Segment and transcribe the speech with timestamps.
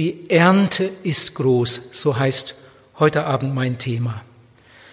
[0.00, 2.54] Die Ernte ist groß, so heißt
[2.98, 4.22] heute Abend mein Thema.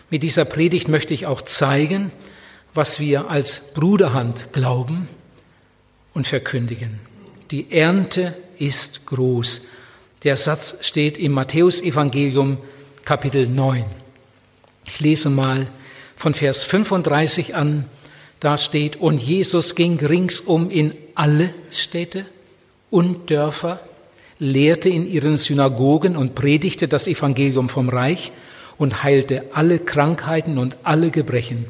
[0.10, 2.12] Mit dieser Predigt möchte ich auch zeigen,
[2.74, 5.08] was wir als Bruderhand glauben
[6.14, 7.00] und verkündigen.
[7.52, 9.62] Die Ernte ist groß.
[10.26, 12.58] Der Satz steht im Matthäusevangelium
[13.06, 13.86] Kapitel 9.
[14.88, 15.68] Ich lese mal
[16.18, 17.86] von Vers 35 an.
[18.42, 22.26] Da steht, und Jesus ging ringsum in alle Städte
[22.92, 23.80] und Dörfer,
[24.40, 28.32] lehrte in ihren Synagogen und predigte das Evangelium vom Reich
[28.78, 31.66] und heilte alle Krankheiten und alle Gebrechen.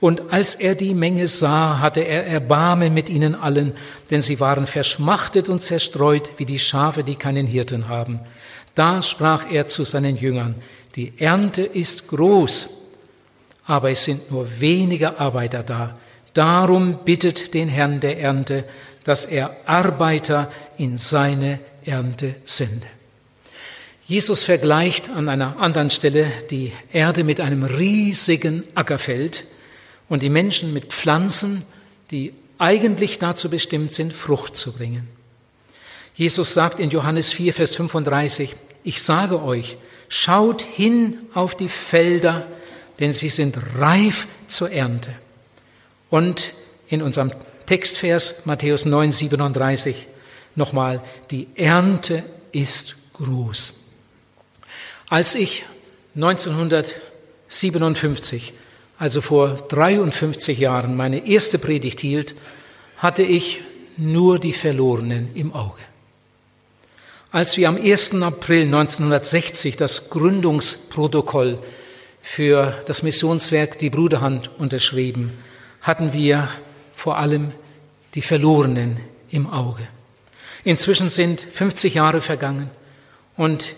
[0.00, 3.74] Und als er die Menge sah, hatte er Erbarmen mit ihnen allen,
[4.10, 8.18] denn sie waren verschmachtet und zerstreut wie die Schafe, die keinen Hirten haben.
[8.74, 10.56] Da sprach er zu seinen Jüngern,
[10.96, 12.68] die Ernte ist groß,
[13.66, 15.94] aber es sind nur wenige Arbeiter da.
[16.34, 18.64] Darum bittet den Herrn der Ernte,
[19.04, 22.86] dass er Arbeiter in seine Ernte sende.
[24.06, 29.44] Jesus vergleicht an einer anderen Stelle die Erde mit einem riesigen Ackerfeld
[30.08, 31.62] und die Menschen mit Pflanzen,
[32.10, 35.08] die eigentlich dazu bestimmt sind, Frucht zu bringen.
[36.14, 42.46] Jesus sagt in Johannes 4, Vers 35, ich sage euch, schaut hin auf die Felder,
[43.00, 45.14] denn sie sind reif zur Ernte.
[46.10, 46.52] Und
[46.88, 47.32] in unserem
[47.66, 50.06] Textvers Matthäus 9, 37
[50.54, 53.74] nochmal, die Ernte ist groß.
[55.08, 55.64] Als ich
[56.14, 58.54] 1957,
[58.98, 62.34] also vor 53 Jahren, meine erste Predigt hielt,
[62.96, 63.60] hatte ich
[63.96, 65.80] nur die Verlorenen im Auge.
[67.30, 68.22] Als wir am 1.
[68.22, 71.58] April 1960 das Gründungsprotokoll
[72.20, 75.32] für das Missionswerk Die Bruderhand unterschrieben,
[75.80, 76.48] hatten wir
[76.94, 77.52] vor allem
[78.14, 79.88] die Verlorenen im Auge.
[80.64, 82.70] Inzwischen sind 50 Jahre vergangen
[83.36, 83.74] und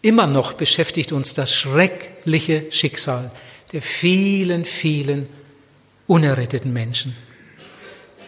[0.00, 3.30] immer noch beschäftigt uns das schreckliche Schicksal
[3.72, 5.28] der vielen, vielen
[6.06, 7.16] unerretteten Menschen.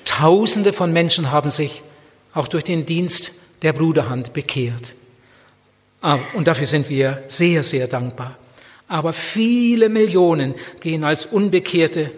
[0.05, 1.83] Tausende von Menschen haben sich
[2.33, 3.33] auch durch den Dienst
[3.63, 4.95] der Bruderhand bekehrt.
[6.01, 8.37] Ah, und dafür sind wir sehr, sehr dankbar.
[8.89, 12.11] Aber viele Millionen gehen als Unbekehrte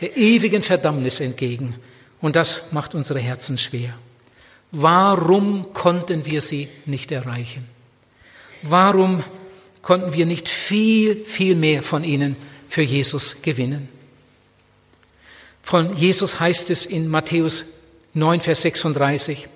[0.00, 1.76] der ewigen Verdammnis entgegen.
[2.20, 3.94] Und das macht unsere Herzen schwer.
[4.72, 7.66] Warum konnten wir sie nicht erreichen?
[8.62, 9.24] Warum
[9.82, 12.36] konnten wir nicht viel, viel mehr von ihnen
[12.68, 13.88] für Jesus gewinnen?
[15.62, 17.64] Von Jesus heißt es in Matthäus
[18.14, 19.48] 9, Vers 36,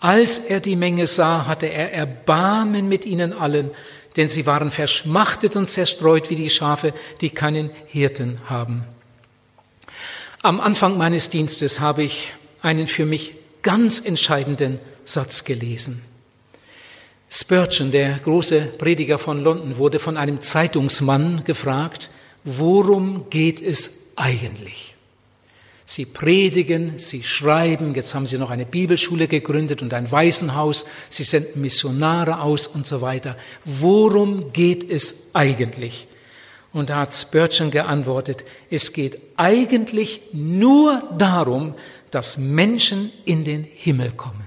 [0.00, 3.70] als er die Menge sah, hatte er Erbarmen mit ihnen allen,
[4.16, 8.84] denn sie waren verschmachtet und zerstreut wie die Schafe, die keinen Hirten haben.
[10.42, 16.02] Am Anfang meines Dienstes habe ich einen für mich ganz entscheidenden Satz gelesen.
[17.30, 22.10] Spurgeon, der große Prediger von London, wurde von einem Zeitungsmann gefragt,
[22.44, 24.96] worum geht es eigentlich?
[25.86, 31.24] Sie predigen, sie schreiben, jetzt haben sie noch eine Bibelschule gegründet und ein Waisenhaus, sie
[31.24, 33.36] senden Missionare aus und so weiter.
[33.64, 36.06] Worum geht es eigentlich?
[36.72, 41.74] Und da hat Spurgeon geantwortet, es geht eigentlich nur darum,
[42.12, 44.46] dass Menschen in den Himmel kommen.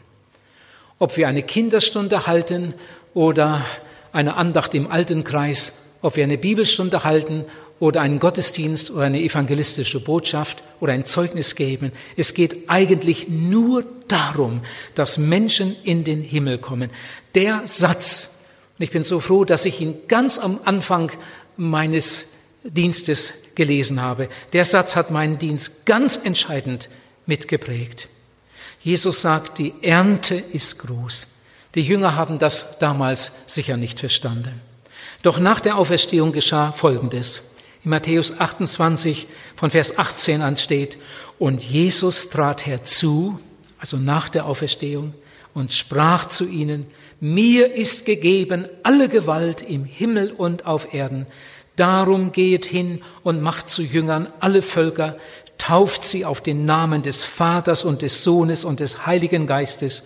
[0.98, 2.74] Ob wir eine Kinderstunde halten
[3.14, 3.66] oder
[4.14, 7.44] eine Andacht im Altenkreis, ob wir eine Bibelstunde halten
[7.80, 11.92] oder einen Gottesdienst oder eine evangelistische Botschaft oder ein Zeugnis geben.
[12.16, 14.62] Es geht eigentlich nur darum,
[14.94, 16.92] dass Menschen in den Himmel kommen.
[17.34, 18.30] Der Satz,
[18.78, 21.12] und ich bin so froh, dass ich ihn ganz am Anfang
[21.58, 22.28] meines
[22.64, 26.90] Dienstes gelesen habe, der Satz hat meinen Dienst ganz entscheidend
[27.26, 28.10] mitgeprägt.
[28.82, 31.28] Jesus sagt, die Ernte ist groß.
[31.74, 34.62] Die Jünger haben das damals sicher nicht verstanden.
[35.24, 37.42] Doch nach der Auferstehung geschah Folgendes.
[37.84, 40.98] In Matthäus 28 von Vers 18 an steht,
[41.38, 43.40] und Jesus trat herzu,
[43.80, 45.14] also nach der Auferstehung,
[45.54, 46.86] und sprach zu ihnen,
[47.20, 51.26] mir ist gegeben alle Gewalt im Himmel und auf Erden.
[51.76, 55.18] Darum geht hin und macht zu Jüngern alle Völker,
[55.58, 60.04] tauft sie auf den Namen des Vaters und des Sohnes und des Heiligen Geistes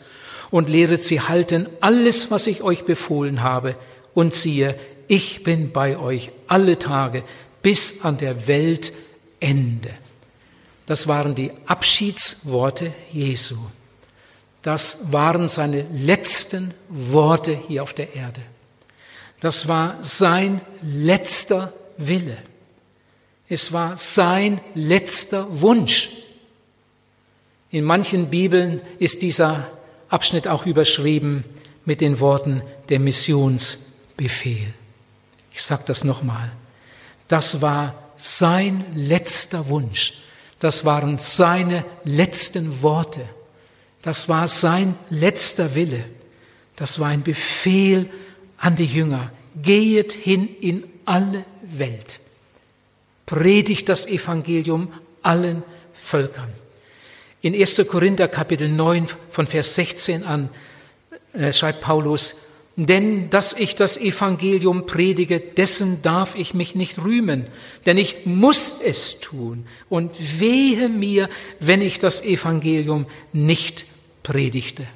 [0.52, 3.76] und lehret sie halten alles, was ich euch befohlen habe.
[4.14, 4.76] Und siehe,
[5.08, 7.24] ich bin bei euch alle Tage
[7.62, 9.92] bis an der Weltende.
[10.86, 13.58] Das waren die Abschiedsworte Jesu.
[14.62, 18.42] Das waren seine letzten Worte hier auf der Erde.
[19.40, 22.38] Das war sein letzter Wille.
[23.50, 26.10] Es war sein letzter Wunsch.
[27.72, 29.72] In manchen Bibeln ist dieser
[30.08, 31.44] Abschnitt auch überschrieben
[31.84, 34.74] mit den Worten der Missionsbefehl.
[35.52, 36.52] Ich sage das nochmal.
[37.28, 40.14] Das war sein letzter Wunsch.
[40.60, 43.22] Das waren seine letzten Worte.
[44.04, 46.06] Das war sein letzter Wille.
[46.76, 48.10] Das war ein Befehl
[48.58, 49.32] an die Jünger.
[49.62, 52.20] Gehet hin in alle Welt.
[53.30, 54.92] Predigt das Evangelium
[55.22, 55.62] allen
[55.94, 56.52] Völkern.
[57.42, 57.86] In 1.
[57.88, 60.50] Korinther Kapitel 9 von Vers 16 an
[61.34, 62.38] äh, schreibt Paulus,
[62.76, 67.46] denn dass ich das Evangelium predige, dessen darf ich mich nicht rühmen,
[67.86, 69.68] denn ich muss es tun.
[69.90, 71.30] Und wehe mir,
[71.60, 73.86] wenn ich das Evangelium nicht
[74.24, 74.88] predigte.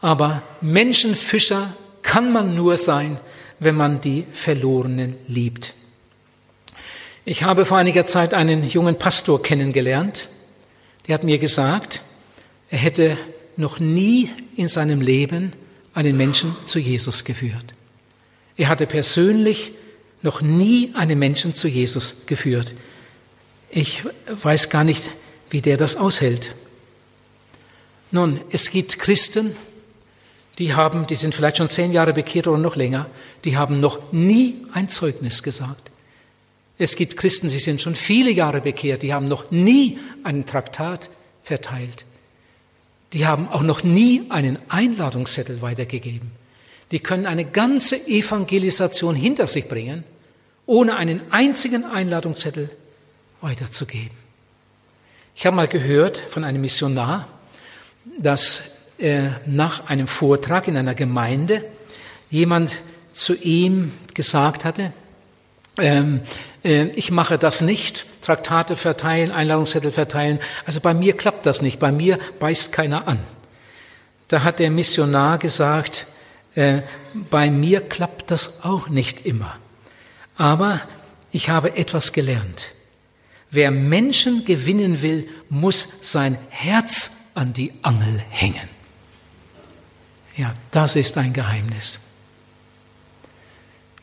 [0.00, 3.20] Aber Menschenfischer kann man nur sein,
[3.58, 5.74] wenn man die Verlorenen liebt.
[7.30, 10.30] Ich habe vor einiger Zeit einen jungen Pastor kennengelernt,
[11.06, 12.00] der hat mir gesagt,
[12.70, 13.18] er hätte
[13.54, 15.52] noch nie in seinem Leben
[15.92, 17.74] einen Menschen zu Jesus geführt.
[18.56, 19.72] Er hatte persönlich
[20.22, 22.72] noch nie einen Menschen zu Jesus geführt.
[23.68, 24.04] Ich
[24.40, 25.10] weiß gar nicht,
[25.50, 26.54] wie der das aushält.
[28.10, 29.54] Nun, es gibt Christen,
[30.58, 33.04] die haben, die sind vielleicht schon zehn Jahre bekehrt oder noch länger,
[33.44, 35.90] die haben noch nie ein Zeugnis gesagt.
[36.78, 41.10] Es gibt Christen, sie sind schon viele Jahre bekehrt, die haben noch nie einen Traktat
[41.42, 42.04] verteilt.
[43.12, 46.30] Die haben auch noch nie einen Einladungszettel weitergegeben.
[46.92, 50.04] Die können eine ganze Evangelisation hinter sich bringen,
[50.66, 52.70] ohne einen einzigen Einladungszettel
[53.40, 54.16] weiterzugeben.
[55.34, 57.28] Ich habe mal gehört von einem Missionar,
[58.18, 58.62] dass
[58.98, 61.64] äh, nach einem Vortrag in einer Gemeinde
[62.30, 62.80] jemand
[63.12, 64.92] zu ihm gesagt hatte,
[65.78, 66.20] ähm, äh,
[66.62, 70.40] ich mache das nicht, Traktate verteilen, Einladungszettel verteilen.
[70.66, 73.20] Also bei mir klappt das nicht, bei mir beißt keiner an.
[74.26, 76.06] Da hat der Missionar gesagt,
[76.54, 76.82] äh,
[77.30, 79.56] bei mir klappt das auch nicht immer.
[80.36, 80.80] Aber
[81.30, 82.72] ich habe etwas gelernt.
[83.50, 88.68] Wer Menschen gewinnen will, muss sein Herz an die Angel hängen.
[90.36, 92.00] Ja, das ist ein Geheimnis.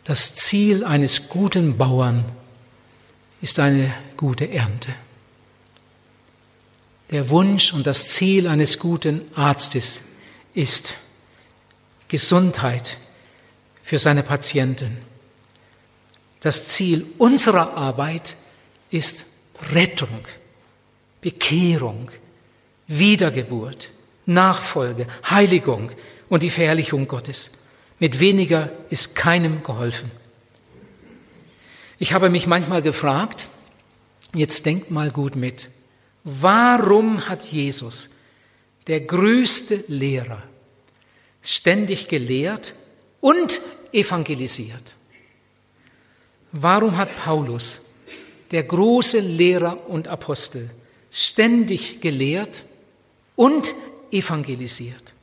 [0.03, 2.25] Das Ziel eines guten Bauern
[3.45, 4.91] ist eine gute Ernte.
[7.11, 10.01] Der Wunsch und das Ziel eines guten Arztes
[10.55, 10.95] ist
[12.07, 12.97] Gesundheit
[13.83, 14.97] für seine Patienten.
[16.39, 18.35] Das Ziel unserer Arbeit
[18.89, 19.27] ist
[19.71, 20.25] Rettung,
[21.21, 22.09] Bekehrung,
[22.87, 23.91] Wiedergeburt,
[24.25, 25.91] Nachfolge, Heiligung
[26.29, 27.51] und die Verherrlichung Gottes.
[27.99, 30.09] Mit weniger ist keinem geholfen.
[31.97, 33.47] Ich habe mich manchmal gefragt,
[34.33, 35.69] jetzt denkt mal gut mit,
[36.23, 38.09] warum hat Jesus,
[38.87, 40.43] der größte Lehrer,
[41.41, 42.73] ständig gelehrt
[43.21, 43.61] und
[43.93, 44.95] evangelisiert?
[46.51, 47.81] Warum hat Paulus,
[48.51, 50.69] der große Lehrer und Apostel,
[51.11, 52.65] ständig gelehrt
[53.37, 53.73] und
[54.11, 55.13] evangelisiert?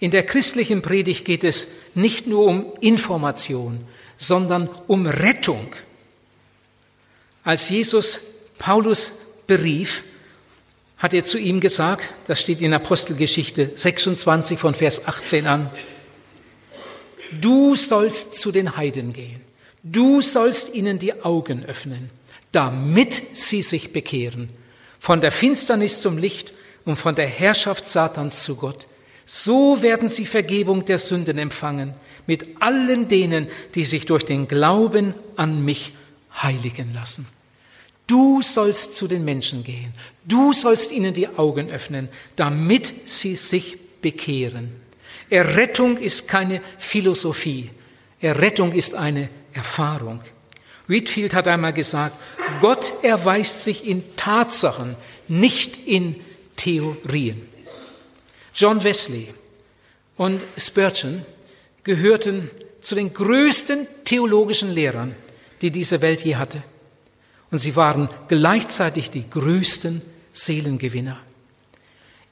[0.00, 3.86] In der christlichen Predigt geht es nicht nur um Information,
[4.26, 5.74] sondern um Rettung.
[7.42, 8.20] Als Jesus
[8.58, 9.12] Paulus
[9.46, 10.04] berief,
[10.96, 15.70] hat er zu ihm gesagt, das steht in Apostelgeschichte 26 von Vers 18 an,
[17.40, 19.40] du sollst zu den Heiden gehen,
[19.82, 22.08] du sollst ihnen die Augen öffnen,
[22.52, 24.48] damit sie sich bekehren,
[24.98, 26.54] von der Finsternis zum Licht
[26.86, 28.86] und von der Herrschaft Satans zu Gott,
[29.26, 31.94] so werden sie Vergebung der Sünden empfangen
[32.26, 35.92] mit allen denen, die sich durch den Glauben an mich
[36.42, 37.26] heiligen lassen.
[38.06, 39.92] Du sollst zu den Menschen gehen.
[40.24, 44.72] Du sollst ihnen die Augen öffnen, damit sie sich bekehren.
[45.30, 47.70] Errettung ist keine Philosophie.
[48.20, 50.20] Errettung ist eine Erfahrung.
[50.86, 52.16] Whitfield hat einmal gesagt,
[52.60, 54.96] Gott erweist sich in Tatsachen,
[55.28, 56.16] nicht in
[56.56, 57.48] Theorien.
[58.54, 59.32] John Wesley
[60.16, 61.24] und Spurgeon
[61.84, 62.50] gehörten
[62.80, 65.14] zu den größten theologischen Lehrern,
[65.62, 66.62] die diese Welt je hatte.
[67.50, 71.20] Und sie waren gleichzeitig die größten Seelengewinner.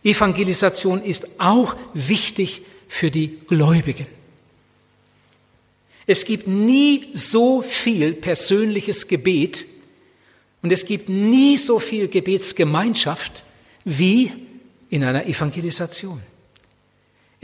[0.03, 4.07] Evangelisation ist auch wichtig für die Gläubigen.
[6.07, 9.65] Es gibt nie so viel persönliches Gebet
[10.61, 13.45] und es gibt nie so viel Gebetsgemeinschaft
[13.85, 14.33] wie
[14.91, 16.21] in einer Evangelisation.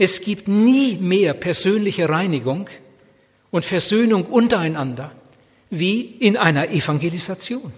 [0.01, 2.69] Es gibt nie mehr persönliche Reinigung
[3.51, 5.11] und Versöhnung untereinander
[5.69, 7.73] wie in einer Evangelisation.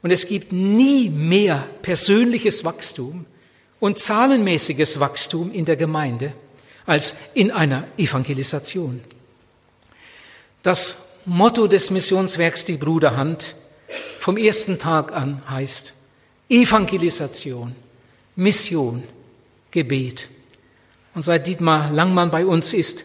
[0.00, 3.26] Und es gibt nie mehr persönliches Wachstum
[3.80, 6.34] und zahlenmäßiges Wachstum in der Gemeinde
[6.86, 9.00] als in einer Evangelisation.
[10.62, 13.56] Das Motto des Missionswerks Die Bruderhand
[14.20, 15.94] vom ersten Tag an heißt
[16.48, 17.74] Evangelisation,
[18.36, 19.02] Mission,
[19.72, 20.28] Gebet.
[21.18, 23.02] Und seit Dietmar Langmann bei uns ist,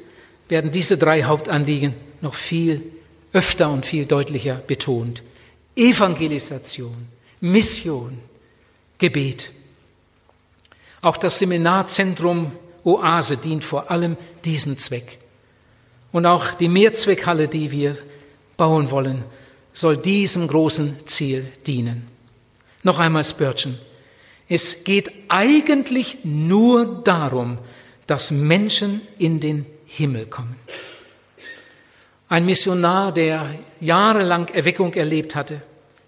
[0.47, 2.83] werden diese drei Hauptanliegen noch viel
[3.31, 5.23] öfter und viel deutlicher betont.
[5.75, 7.07] Evangelisation,
[7.41, 8.19] Mission,
[8.99, 9.49] Gebet.
[11.01, 12.51] Auch das Seminarzentrum
[12.83, 14.15] Oase dient vor allem
[14.45, 15.17] diesem Zweck.
[16.11, 17.97] Und auch die Mehrzweckhalle, die wir
[18.57, 19.23] bauen wollen,
[19.73, 22.07] soll diesem großen Ziel dienen.
[22.83, 23.75] Noch einmal Spurgeon.
[24.47, 27.57] Es geht eigentlich nur darum,
[28.07, 30.55] dass Menschen in den Himmel kommen.
[32.29, 33.45] Ein Missionar, der
[33.79, 35.61] jahrelang Erweckung erlebt hatte,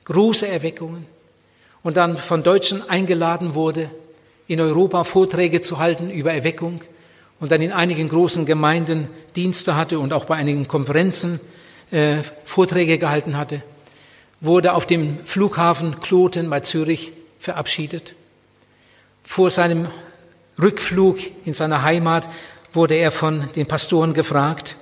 [0.05, 1.05] große Erweckungen,
[1.85, 3.91] und dann von Deutschen eingeladen wurde,
[4.47, 6.81] in Europa Vorträge zu halten über Erweckung
[7.39, 11.39] und dann in einigen großen Gemeinden Dienste hatte und auch bei einigen Konferenzen
[11.91, 13.61] äh, Vorträge gehalten hatte,
[14.41, 18.15] wurde auf dem Flughafen Kloten bei Zürich verabschiedet.
[19.23, 19.87] Vor seinem
[20.61, 22.27] Rückflug in seine Heimat
[22.73, 24.75] wurde er von den Pastoren gefragt,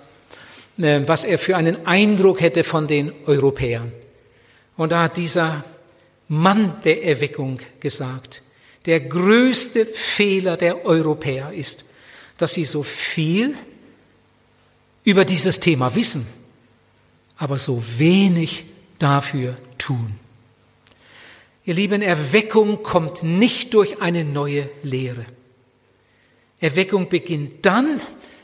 [0.77, 3.91] äh, was er für einen Eindruck hätte von den Europäern.
[4.77, 5.63] Und da hat dieser
[6.27, 8.41] Mann der Erweckung gesagt,
[8.85, 11.85] der größte Fehler der Europäer ist,
[12.37, 13.55] dass sie so viel
[15.03, 16.27] über dieses Thema wissen,
[17.37, 18.65] aber so wenig
[18.99, 20.15] dafür tun.
[21.65, 25.25] Ihr Lieben, Erweckung kommt nicht durch eine neue Lehre.
[26.63, 27.99] Erweckung beginnt dann,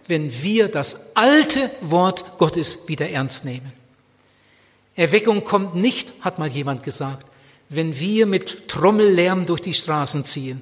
[0.08, 3.72] wenn wir das alte Wort Gottes wieder ernst nehmen.
[4.98, 7.26] Erweckung kommt nicht, hat mal jemand gesagt,
[7.70, 10.62] wenn wir mit Trommellärm durch die Straßen ziehen,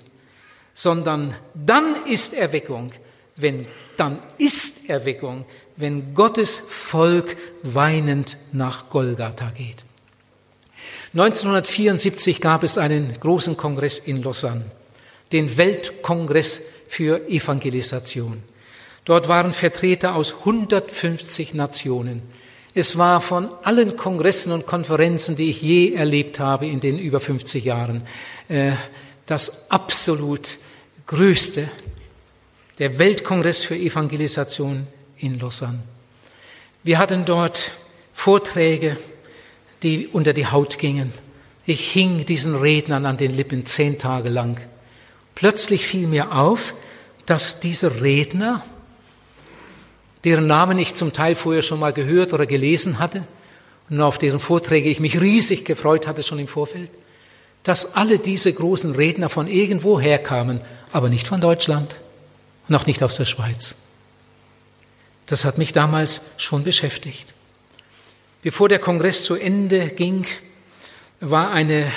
[0.76, 2.92] sondern dann ist Erweckung,
[3.38, 5.46] wenn dann ist Erweckung,
[5.78, 9.84] wenn Gottes Volk weinend nach Golgatha geht.
[11.14, 14.66] 1974 gab es einen großen Kongress in Lausanne,
[15.32, 18.44] den Weltkongress für Evangelisation.
[19.06, 22.22] Dort waren Vertreter aus 150 Nationen.
[22.74, 27.20] Es war von allen Kongressen und Konferenzen, die ich je erlebt habe in den über
[27.20, 28.02] 50 Jahren,
[28.50, 28.74] äh,
[29.26, 30.58] das absolut
[31.08, 31.70] größte,
[32.80, 35.80] der Weltkongress für Evangelisation in Lausanne.
[36.84, 37.72] Wir hatten dort
[38.14, 38.98] Vorträge,
[39.84, 41.14] die unter die Haut gingen.
[41.66, 44.60] Ich hing diesen Rednern an den Lippen zehn Tage lang.
[45.38, 46.74] Plötzlich fiel mir auf,
[47.28, 48.66] dass diese Redner
[50.24, 53.28] deren Namen ich zum Teil vorher schon mal gehört oder gelesen hatte
[53.88, 56.90] und auf deren Vorträge ich mich riesig gefreut hatte schon im Vorfeld,
[57.62, 60.60] dass alle diese großen Redner von irgendwo herkamen,
[60.92, 61.98] aber nicht von Deutschland
[62.68, 63.76] und auch nicht aus der Schweiz.
[65.28, 67.36] Das hat mich damals schon beschäftigt.
[68.42, 70.26] Bevor der Kongress zu Ende ging,
[71.20, 71.92] war eine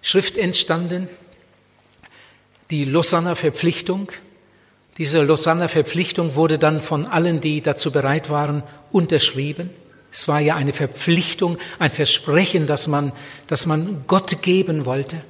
[0.00, 1.10] Schrift entstanden,
[2.70, 4.10] die Lausanner Verpflichtung,
[4.98, 8.62] diese Lausanner Verpflichtung wurde dann von allen, die dazu bereit waren,
[8.92, 9.70] unterschrieben.
[10.12, 13.12] Es war ja eine Verpflichtung, ein Versprechen, das man,
[13.46, 15.22] das man Gott geben wollte.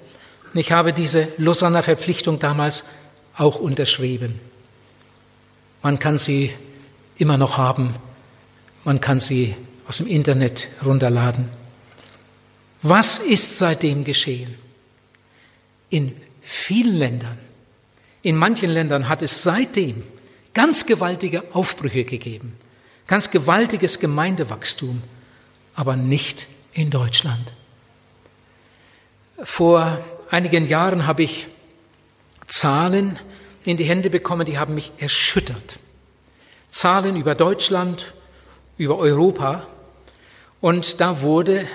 [0.52, 2.85] Und ich habe diese Lausanner Verpflichtung damals
[3.37, 4.40] auch unterschrieben.
[5.82, 6.50] Man kann sie
[7.16, 7.94] immer noch haben.
[8.85, 9.54] Man kann sie
[9.87, 11.49] aus dem Internet runterladen.
[12.82, 14.54] Was ist seitdem geschehen?
[15.90, 16.16] In
[16.50, 17.38] vielen Ländern
[18.23, 20.02] in manchen Ländern hat es seitdem
[20.52, 22.57] ganz gewaltige Aufbrüche gegeben,
[23.07, 25.02] ganz gewaltiges Gemeindewachstum,
[25.75, 27.52] aber nicht in Deutschland.
[29.42, 31.49] Vor einigen Jahren habe ich
[32.47, 33.19] Zahlen
[33.64, 35.78] in die Hände bekommen, die haben mich erschüttert.
[36.69, 38.12] Zahlen über Deutschland,
[38.76, 39.66] über Europa.
[40.61, 41.66] Und da wurde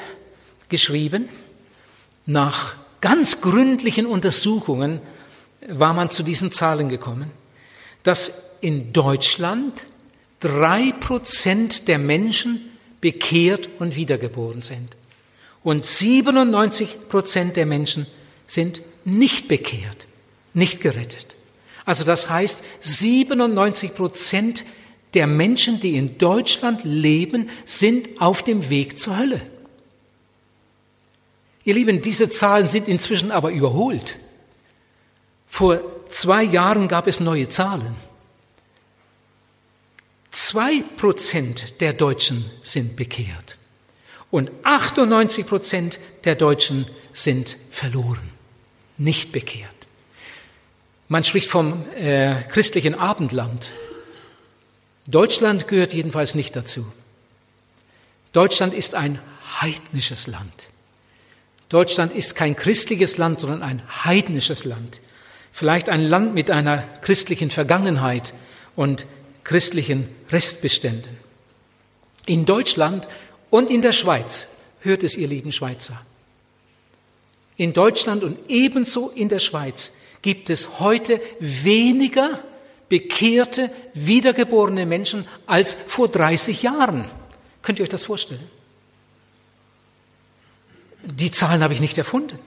[0.70, 1.28] geschrieben,
[2.26, 5.00] nach ganz gründlichen Untersuchungen
[5.68, 7.30] war man zu diesen Zahlen gekommen,
[8.02, 8.32] dass
[8.62, 9.84] in Deutschland
[10.40, 12.72] drei Prozent der Menschen
[13.02, 14.98] bekehrt und wiedergeboren sind.
[15.64, 18.08] Und 97 Prozent der Menschen
[18.48, 20.08] sind nicht bekehrt,
[20.56, 21.36] nicht gerettet.
[21.86, 24.66] Also das heißt, 97 Prozent
[25.14, 29.42] der Menschen, die in Deutschland leben, sind auf dem Weg zur Hölle.
[31.66, 34.20] Ihr Lieben, diese Zahlen sind inzwischen aber überholt.
[35.48, 37.96] Vor zwei Jahren gab es neue Zahlen.
[40.32, 43.58] Zwei Prozent der Deutschen sind bekehrt
[44.30, 48.30] und 98 Prozent der Deutschen sind verloren,
[48.98, 49.74] nicht bekehrt.
[51.08, 53.72] Man spricht vom äh, christlichen Abendland.
[55.08, 56.92] Deutschland gehört jedenfalls nicht dazu.
[58.34, 59.20] Deutschland ist ein
[59.62, 60.70] heidnisches Land.
[61.70, 65.00] Deutschland ist kein christliches Land, sondern ein heidnisches Land.
[65.52, 68.34] Vielleicht ein Land mit einer christlichen Vergangenheit
[68.76, 69.06] und
[69.44, 71.18] christlichen Restbeständen.
[72.26, 73.08] In Deutschland
[73.50, 74.48] und in der Schweiz
[74.82, 76.02] hört es, ihr lieben Schweizer.
[77.58, 79.92] In Deutschland und ebenso in der Schweiz
[80.22, 82.42] gibt es heute weniger
[82.90, 87.06] bekehrte, wiedergeborene Menschen als vor 30 Jahren.
[87.62, 88.44] Könnt ihr euch das vorstellen?
[91.06, 92.40] Die Zahlen habe ich nicht erfunden.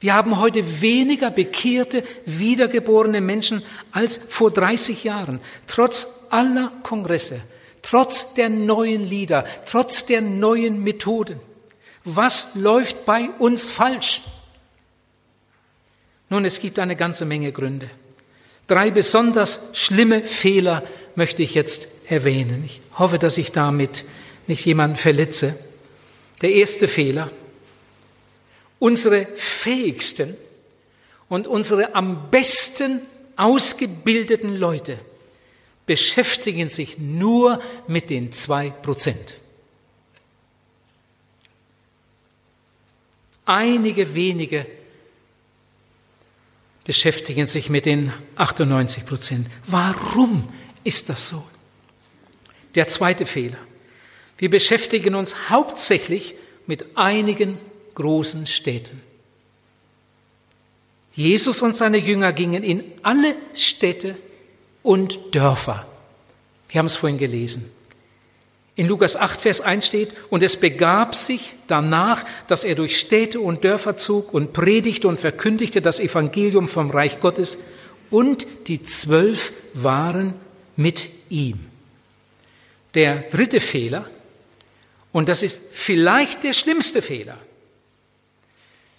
[0.00, 7.40] Wir haben heute weniger bekehrte, wiedergeborene Menschen als vor 30 Jahren, trotz aller Kongresse,
[7.82, 11.40] trotz der neuen Lieder, trotz der neuen Methoden.
[12.04, 14.22] Was läuft bei uns falsch?
[16.30, 17.90] Nun, es gibt eine ganze Menge Gründe.
[18.68, 20.84] Drei besonders schlimme Fehler
[21.16, 22.62] möchte ich jetzt erwähnen.
[22.66, 24.04] Ich hoffe, dass ich damit
[24.46, 25.58] nicht jemanden verletze.
[26.40, 27.30] Der erste Fehler.
[28.78, 30.36] Unsere fähigsten
[31.28, 33.02] und unsere am besten
[33.36, 34.98] ausgebildeten Leute
[35.86, 39.38] beschäftigen sich nur mit den zwei Prozent.
[43.46, 44.66] Einige wenige
[46.84, 49.46] beschäftigen sich mit den 98 Prozent.
[49.66, 50.52] Warum
[50.84, 51.42] ist das so?
[52.74, 53.58] Der zweite Fehler.
[54.38, 56.34] Wir beschäftigen uns hauptsächlich
[56.66, 57.58] mit einigen
[57.94, 59.00] großen Städten.
[61.14, 64.16] Jesus und seine Jünger gingen in alle Städte
[64.84, 65.86] und Dörfer.
[66.68, 67.68] Wir haben es vorhin gelesen.
[68.76, 73.40] In Lukas 8, Vers 1 steht, und es begab sich danach, dass er durch Städte
[73.40, 77.58] und Dörfer zog und predigte und verkündigte das Evangelium vom Reich Gottes,
[78.10, 80.34] und die Zwölf waren
[80.76, 81.58] mit ihm.
[82.94, 84.08] Der dritte Fehler,
[85.12, 87.38] und das ist vielleicht der schlimmste Fehler,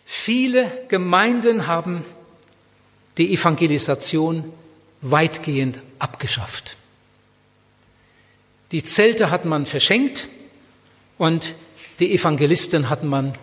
[0.06, 2.04] viele Gemeinden haben
[3.18, 4.52] die Evangelisation
[5.02, 6.78] weitgehend abgeschafft.
[8.72, 10.28] Die Zelte hat man verschenkt
[11.18, 11.56] und
[12.00, 13.36] die Evangelisten hat man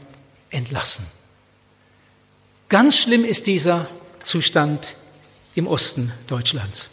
[0.51, 1.07] entlassen.
[2.69, 3.89] Ganz schlimm ist dieser
[4.23, 4.97] Zustand
[5.55, 6.91] im Osten Deutschlands.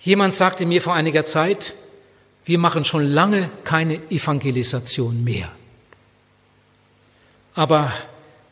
[0.00, 1.74] Jemand sagte mir vor einiger Zeit,
[2.46, 5.50] wir machen schon lange keine Evangelisation mehr.
[7.54, 7.92] Aber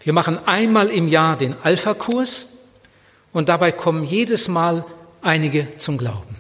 [0.03, 2.47] wir machen einmal im Jahr den Alpha-Kurs
[3.33, 4.85] und dabei kommen jedes Mal
[5.23, 6.37] einige zum Glauben.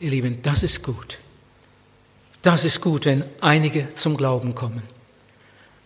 [0.00, 1.18] Ihr Lieben, das ist gut.
[2.42, 4.82] Das ist gut, wenn einige zum Glauben kommen.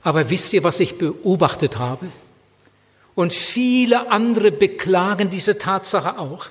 [0.02, 2.08] Aber wisst ihr, was ich beobachtet habe?
[3.14, 6.46] Und viele andere beklagen diese Tatsache auch,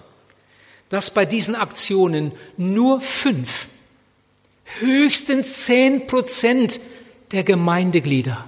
[0.92, 3.68] dass bei diesen Aktionen nur fünf,
[4.80, 6.82] höchstens zehn Prozent
[7.32, 8.48] der Gemeindeglieder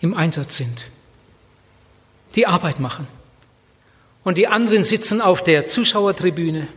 [0.00, 0.84] im Einsatz sind,
[2.34, 3.08] die Arbeit machen
[4.22, 6.68] und die anderen sitzen auf der Zuschauertribüne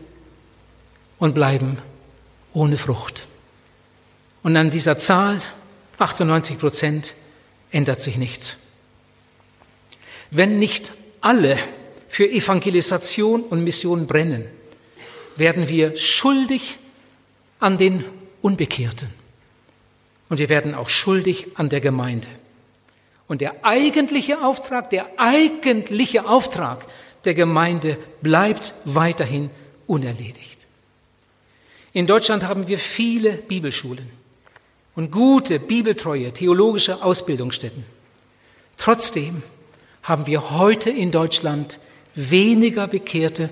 [1.20, 1.78] und bleiben
[2.54, 3.28] ohne Frucht.
[4.44, 5.41] Und an dieser Zahl,
[5.98, 7.15] 98 Prozent,
[7.70, 8.56] ändert sich nichts.
[10.32, 11.58] Wenn nicht alle
[12.12, 14.43] für Evangelisation und Mission brennen,
[15.38, 16.78] werden wir schuldig
[17.62, 18.04] an den
[18.41, 19.08] Unbekehrten.
[20.28, 22.28] Und wir werden auch schuldig an der Gemeinde.
[23.30, 26.86] Und der eigentliche Auftrag, der eigentliche Auftrag
[27.24, 29.50] der Gemeinde bleibt weiterhin
[29.88, 30.67] unerledigt.
[31.93, 34.10] In Deutschland haben wir viele Bibelschulen
[34.97, 37.86] und gute, bibeltreue, theologische Ausbildungsstätten.
[38.76, 39.43] Trotzdem
[40.04, 41.80] haben wir heute in Deutschland
[42.15, 43.50] weniger Bekehrte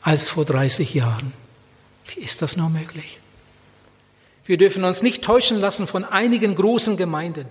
[0.00, 1.32] als vor 30 Jahren.
[2.06, 3.20] Wie ist das nur möglich?
[4.44, 7.46] Wir dürfen uns nicht täuschen lassen von einigen großen Gemeinden.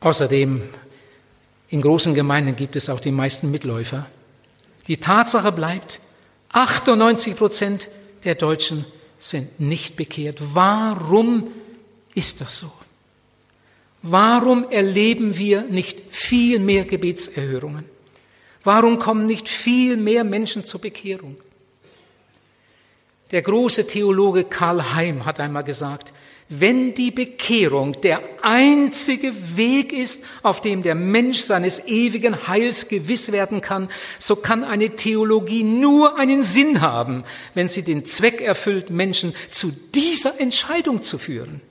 [0.00, 0.62] Außerdem
[1.68, 4.06] in großen Gemeinden gibt es auch die meisten Mitläufer.
[4.88, 6.00] Die Tatsache bleibt,
[6.50, 7.88] 98 Prozent
[8.24, 8.84] der Deutschen
[9.20, 10.38] sind nicht bekehrt.
[10.40, 11.48] Warum
[12.14, 12.72] ist das so?
[14.02, 17.84] Warum erleben wir nicht viel mehr Gebetserhörungen?
[18.64, 21.36] Warum kommen nicht viel mehr Menschen zur Bekehrung?
[23.30, 26.12] Der große Theologe Karl Heim hat einmal gesagt,
[26.48, 33.32] wenn die Bekehrung der einzige Weg ist, auf dem der Mensch seines ewigen Heils gewiss
[33.32, 33.88] werden kann,
[34.18, 39.72] so kann eine Theologie nur einen Sinn haben, wenn sie den Zweck erfüllt, Menschen zu
[39.94, 41.62] dieser Entscheidung zu führen.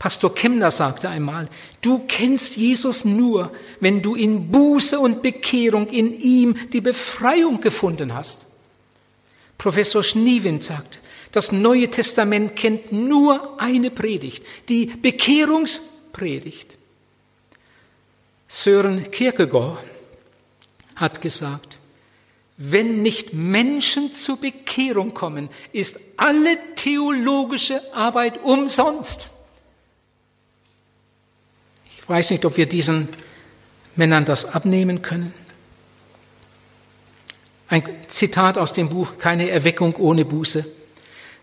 [0.00, 1.50] Pastor Kemner sagte einmal,
[1.82, 8.14] du kennst Jesus nur, wenn du in Buße und Bekehrung in ihm die Befreiung gefunden
[8.14, 8.46] hast.
[9.58, 11.00] Professor Schniewind sagt,
[11.32, 16.78] das Neue Testament kennt nur eine Predigt, die Bekehrungspredigt.
[18.48, 19.80] Sören Kierkegaard
[20.96, 21.76] hat gesagt,
[22.56, 29.30] wenn nicht Menschen zur Bekehrung kommen, ist alle theologische Arbeit umsonst
[32.10, 33.08] weiß nicht, ob wir diesen
[33.96, 35.32] Männern das abnehmen können.
[37.68, 40.66] Ein Zitat aus dem Buch Keine Erweckung ohne Buße.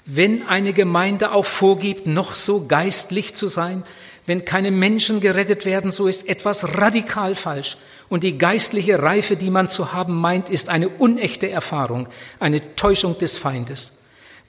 [0.06, 3.84] Wenn eine Gemeinde auch vorgibt, noch so geistlich zu sein,
[4.26, 7.78] wenn keine Menschen gerettet werden, so ist etwas radikal falsch.
[8.10, 13.18] Und die geistliche Reife, die man zu haben meint, ist eine unechte Erfahrung, eine Täuschung
[13.18, 13.94] des Feindes.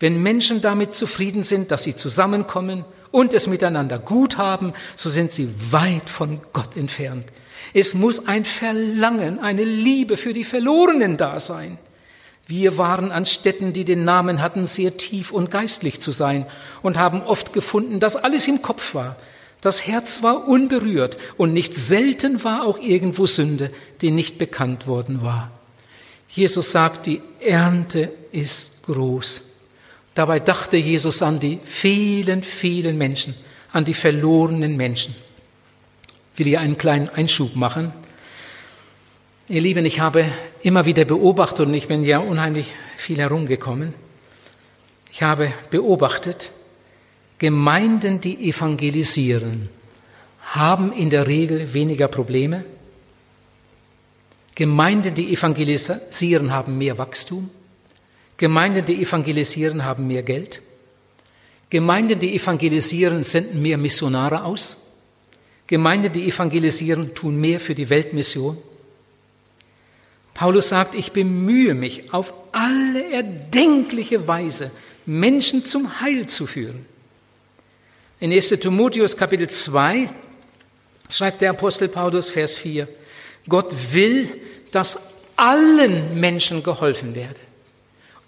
[0.00, 5.32] Wenn Menschen damit zufrieden sind, dass sie zusammenkommen und es miteinander gut haben, so sind
[5.32, 7.26] sie weit von Gott entfernt.
[7.74, 11.78] Es muss ein Verlangen, eine Liebe für die Verlorenen da sein.
[12.46, 16.46] Wir waren an Städten, die den Namen hatten, sehr tief und geistlich zu sein
[16.80, 19.16] und haben oft gefunden, dass alles im Kopf war.
[19.60, 25.22] Das Herz war unberührt und nicht selten war auch irgendwo Sünde, die nicht bekannt worden
[25.22, 25.50] war.
[26.30, 29.42] Jesus sagt, die Ernte ist groß.
[30.18, 33.36] Dabei dachte Jesus an die vielen, vielen Menschen,
[33.72, 35.14] an die verlorenen Menschen.
[36.32, 37.92] Ich will hier einen kleinen Einschub machen.
[39.48, 40.24] Ihr Lieben, ich habe
[40.60, 43.94] immer wieder beobachtet und ich bin ja unheimlich viel herumgekommen.
[45.12, 46.50] Ich habe beobachtet,
[47.38, 49.68] Gemeinden, die evangelisieren,
[50.40, 52.64] haben in der Regel weniger Probleme.
[54.56, 57.50] Gemeinden, die evangelisieren, haben mehr Wachstum.
[58.38, 60.62] Gemeinden, die evangelisieren, haben mehr Geld.
[61.70, 64.76] Gemeinden, die evangelisieren, senden mehr Missionare aus.
[65.66, 68.56] Gemeinden, die evangelisieren, tun mehr für die Weltmission.
[70.34, 74.70] Paulus sagt, ich bemühe mich auf alle erdenkliche Weise,
[75.04, 76.86] Menschen zum Heil zu führen.
[78.20, 78.50] In 1.
[78.50, 80.08] Timotheus Kapitel 2
[81.10, 82.86] schreibt der Apostel Paulus Vers 4,
[83.48, 84.28] Gott will,
[84.70, 85.00] dass
[85.34, 87.47] allen Menschen geholfen werde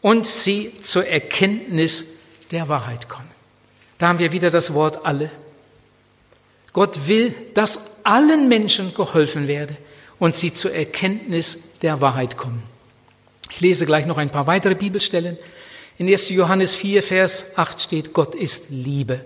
[0.02, 2.04] und sie zur Erkenntnis
[2.50, 3.30] der Wahrheit kommen.
[3.98, 5.30] Da haben wir wieder das Wort alle.
[6.72, 9.76] Gott will, dass allen Menschen geholfen werde
[10.18, 12.62] und sie zur Erkenntnis der Wahrheit kommen.
[13.50, 15.36] Ich lese gleich noch ein paar weitere Bibelstellen.
[15.98, 16.30] In 1.
[16.30, 19.20] Johannes 4, Vers 8 steht, Gott ist Liebe.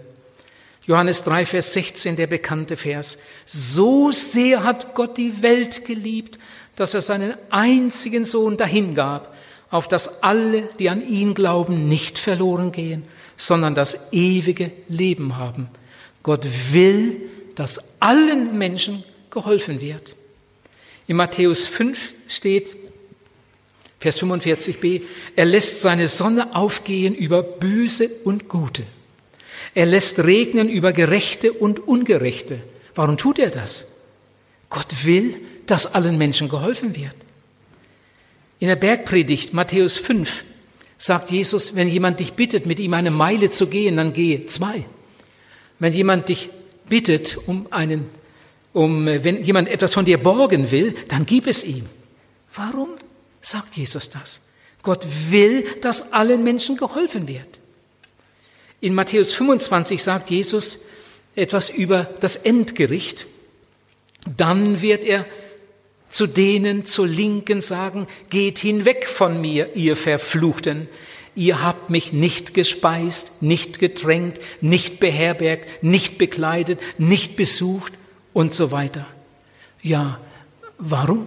[0.87, 3.18] Johannes 3, Vers 16, der bekannte Vers.
[3.46, 6.38] So sehr hat Gott die Welt geliebt,
[6.76, 9.34] dass er seinen einzigen Sohn dahingab,
[9.74, 13.02] auf dass alle, die an ihn glauben, nicht verloren gehen,
[13.37, 15.68] sondern das ewige Leben haben.
[16.22, 17.22] Gott will,
[17.56, 20.14] dass allen Menschen geholfen wird.
[21.08, 22.76] In Matthäus 5 steht,
[23.98, 25.02] Vers 45b,
[25.34, 28.84] er lässt seine Sonne aufgehen über Böse und Gute.
[29.74, 32.60] Er lässt regnen über Gerechte und Ungerechte.
[32.94, 33.87] Warum tut er das?
[34.70, 37.23] Gott will, dass allen Menschen geholfen wird.
[38.64, 40.42] In der Bergpredigt Matthäus 5
[40.96, 44.87] sagt Jesus, wenn jemand dich bittet, mit ihm eine Meile zu gehen, dann gehe zwei.
[45.79, 46.48] Wenn jemand dich
[46.88, 48.09] bittet, um einen,
[48.72, 51.85] um, wenn jemand etwas von dir borgen will, dann gib es ihm.
[52.55, 52.88] Warum
[53.42, 54.40] sagt Jesus das?
[54.83, 57.59] Gott will, dass allen Menschen geholfen wird.
[58.81, 60.79] In Matthäus 25 sagt Jesus
[61.37, 63.27] etwas über das Endgericht.
[64.38, 65.27] Dann wird er
[66.14, 70.88] zu denen zur Linken sagen, geht hinweg von mir, ihr Verfluchten.
[71.35, 77.94] Ihr habt mich nicht gespeist, nicht getränkt, nicht beherbergt, nicht bekleidet, nicht besucht
[78.33, 79.09] und so weiter.
[79.83, 80.20] Ja,
[80.79, 81.27] warum?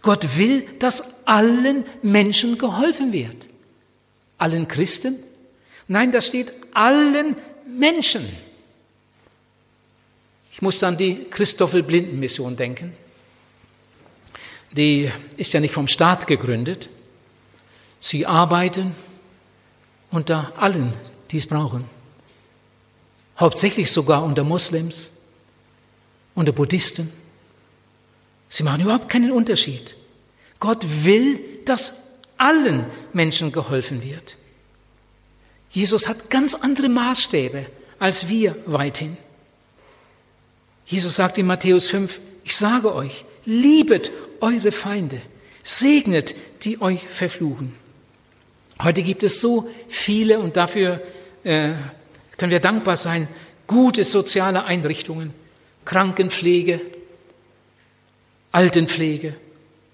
[0.00, 3.48] Gott will, dass allen Menschen geholfen wird.
[4.38, 5.16] Allen Christen?
[5.88, 7.36] Nein, da steht allen
[7.68, 8.26] Menschen.
[10.52, 12.94] Ich muss an die Christoffel Blinden Mission denken
[14.72, 16.88] die ist ja nicht vom Staat gegründet.
[17.98, 18.94] Sie arbeiten
[20.10, 20.92] unter allen,
[21.30, 21.84] die es brauchen.
[23.38, 25.10] Hauptsächlich sogar unter Moslems,
[26.34, 27.12] unter Buddhisten.
[28.48, 29.96] Sie machen überhaupt keinen Unterschied.
[30.58, 31.92] Gott will, dass
[32.36, 34.36] allen Menschen geholfen wird.
[35.70, 37.66] Jesus hat ganz andere Maßstäbe
[37.98, 39.16] als wir weithin.
[40.86, 45.20] Jesus sagt in Matthäus 5, ich sage euch, liebet eure Feinde,
[45.62, 47.74] segnet, die euch verfluchen.
[48.82, 51.02] Heute gibt es so viele und dafür
[51.44, 51.74] äh,
[52.36, 53.28] können wir dankbar sein,
[53.66, 55.34] gute soziale Einrichtungen,
[55.84, 56.80] Krankenpflege,
[58.52, 59.34] Altenpflege,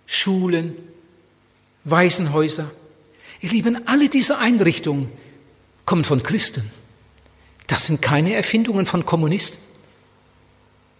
[0.07, 0.75] Schulen,
[1.85, 2.71] Waisenhäuser.
[3.41, 5.11] Ihr Lieben, alle diese Einrichtungen
[5.85, 6.71] kommen von Christen.
[7.67, 9.61] Das sind keine Erfindungen von Kommunisten.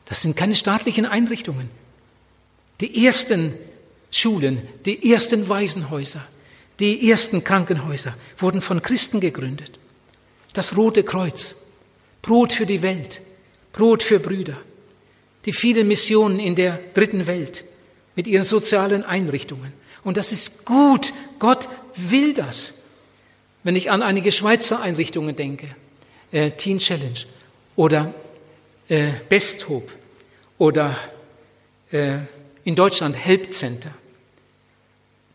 [0.05, 1.71] Das sind keine staatlichen Einrichtungen.
[2.81, 3.55] Die ersten
[4.11, 6.27] Schulen, die ersten Waisenhäuser,
[6.79, 9.79] die ersten Krankenhäuser wurden von Christen gegründet.
[10.53, 11.57] Das Rote Kreuz,
[12.23, 13.21] Brot für die Welt,
[13.73, 14.57] Brot für Brüder,
[15.45, 17.65] die vielen Missionen in der dritten Welt
[18.15, 19.73] mit ihren sozialen Einrichtungen.
[20.03, 21.13] Und das ist gut.
[21.39, 22.73] Gott will das.
[23.63, 25.75] Wenn ich an einige Schweizer Einrichtungen denke,
[26.33, 27.21] äh, Teen Challenge
[27.75, 28.15] oder
[28.89, 29.93] äh, Best Hope
[30.59, 30.97] oder
[31.91, 32.19] äh,
[32.67, 33.93] in Deutschland Help Center,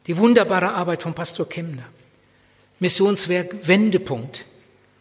[0.05, 1.85] die wunderbare Arbeit von Pastor Kemner,
[2.79, 4.45] Missionswerk Wendepunkt.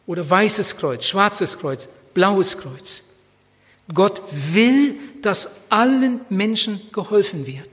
[0.07, 3.03] Oder Weißes Kreuz, Schwarzes Kreuz, Blaues Kreuz.
[3.95, 7.69] Gott will, dass allen Menschen geholfen wird.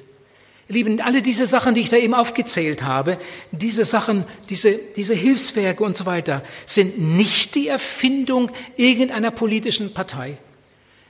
[0.67, 3.17] Lieben, alle diese Sachen, die ich da eben aufgezählt habe,
[3.51, 10.37] diese Sachen, diese, diese Hilfswerke und so weiter, sind nicht die Erfindung irgendeiner politischen Partei,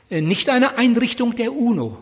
[0.10, 1.98] äh, nicht eine Einrichtung der UNO,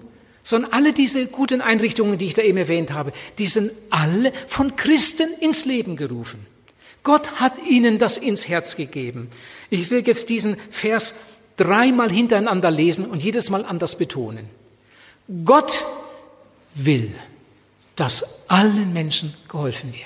[0.46, 4.76] sondern alle diese guten Einrichtungen, die ich da eben erwähnt habe, die sind alle von
[4.76, 6.46] Christen ins Leben gerufen.
[7.04, 9.32] Gott hat ihnen das ins Herz gegeben.
[9.72, 11.16] Ich will jetzt diesen Vers
[11.58, 14.48] dreimal hintereinander lesen und jedes Mal anders betonen.
[15.46, 15.84] Gott
[16.76, 17.12] will,
[17.96, 20.06] dass allen Menschen geholfen wird.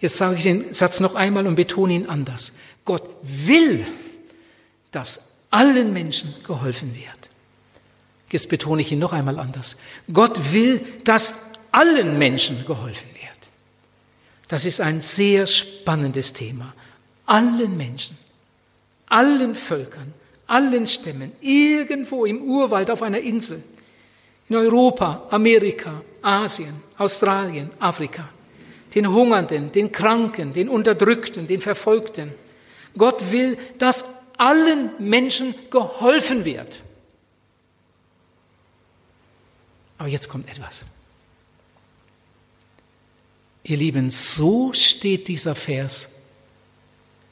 [0.00, 2.52] Jetzt sage ich den Satz noch einmal und betone ihn anders.
[2.84, 3.84] Gott will,
[4.92, 7.17] dass allen Menschen geholfen wird.
[8.30, 9.76] Jetzt betone ich ihn noch einmal anders.
[10.12, 11.34] Gott will, dass
[11.72, 13.50] allen Menschen geholfen wird.
[14.48, 16.74] Das ist ein sehr spannendes Thema.
[17.26, 18.16] Allen Menschen
[19.08, 20.12] allen Völkern,
[20.46, 23.62] allen Stämmen, irgendwo im Urwald auf einer Insel,
[24.48, 28.28] in Europa, Amerika, Asien, Australien, Afrika,
[28.94, 32.32] den Hungernden, den Kranken, den Unterdrückten, den Verfolgten.
[32.96, 34.06] Gott will, dass
[34.38, 36.82] allen Menschen geholfen wird.
[39.98, 40.84] Aber jetzt kommt etwas.
[43.64, 46.08] Ihr Lieben, so steht dieser Vers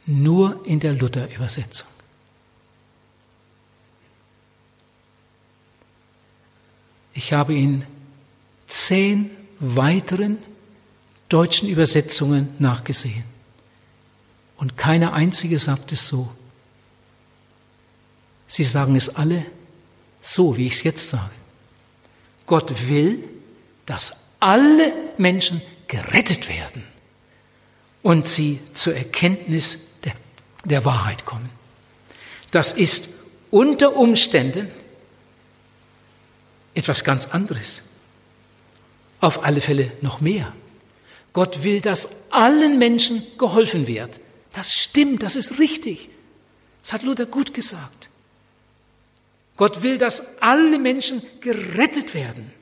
[0.05, 1.88] nur in der Luther-Übersetzung.
[7.14, 7.85] Ich habe in
[8.68, 10.38] zehn weiteren
[11.29, 13.24] deutschen Übersetzungen nachgesehen.
[14.59, 16.31] Und keine einzige sagt es so.
[18.48, 19.46] Sie sagen es alle
[20.20, 21.31] so, wie ich es jetzt sage.
[22.46, 23.22] Gott will,
[23.85, 26.85] dass alle Menschen gerettet werden
[28.02, 29.78] und sie zur Erkenntnis
[30.64, 31.48] der Wahrheit kommen.
[32.50, 33.09] Das ist
[33.50, 34.70] unter Umständen
[36.74, 37.82] etwas ganz anderes.
[39.20, 40.52] Auf alle Fälle noch mehr.
[41.32, 44.20] Gott will, dass allen Menschen geholfen wird.
[44.52, 46.11] Das stimmt, das ist richtig.
[46.82, 48.09] Das hat Luther gut gesagt.
[49.56, 52.52] Gott will, dass alle Menschen gerettet werden.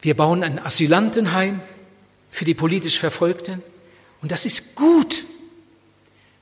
[0.00, 1.60] Wir bauen ein Asylantenheim
[2.30, 3.62] für die politisch Verfolgten.
[4.20, 5.24] Und das ist gut.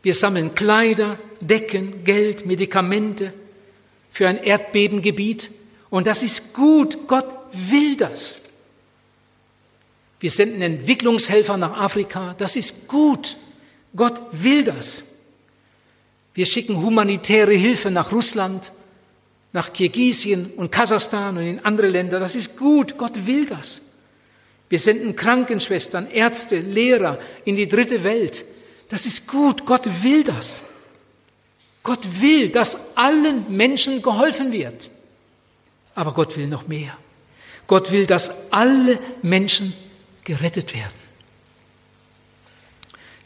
[0.02, 3.34] Wir sammeln Kleider, Decken, Geld, Medikamente
[4.10, 5.50] für ein Erdbebengebiet.
[5.90, 7.06] Und das ist gut.
[7.06, 8.38] Gott will das.
[10.20, 12.34] Wir senden Entwicklungshelfer nach Afrika.
[12.38, 13.36] Das ist gut.
[13.94, 15.02] Gott will das.
[16.40, 18.72] Wir schicken humanitäre Hilfe nach Russland,
[19.52, 22.18] nach Kirgisien und Kasachstan und in andere Länder.
[22.18, 22.96] Das ist gut.
[22.96, 23.82] Gott will das.
[24.70, 28.46] Wir senden Krankenschwestern, Ärzte, Lehrer in die dritte Welt.
[28.88, 29.66] Das ist gut.
[29.66, 30.62] Gott will das.
[31.82, 34.88] Gott will, dass allen Menschen geholfen wird.
[35.94, 36.96] Aber Gott will noch mehr.
[37.66, 39.74] Gott will, dass alle Menschen
[40.24, 40.98] gerettet werden.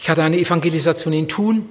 [0.00, 1.68] Ich hatte eine Evangelisation in Thun.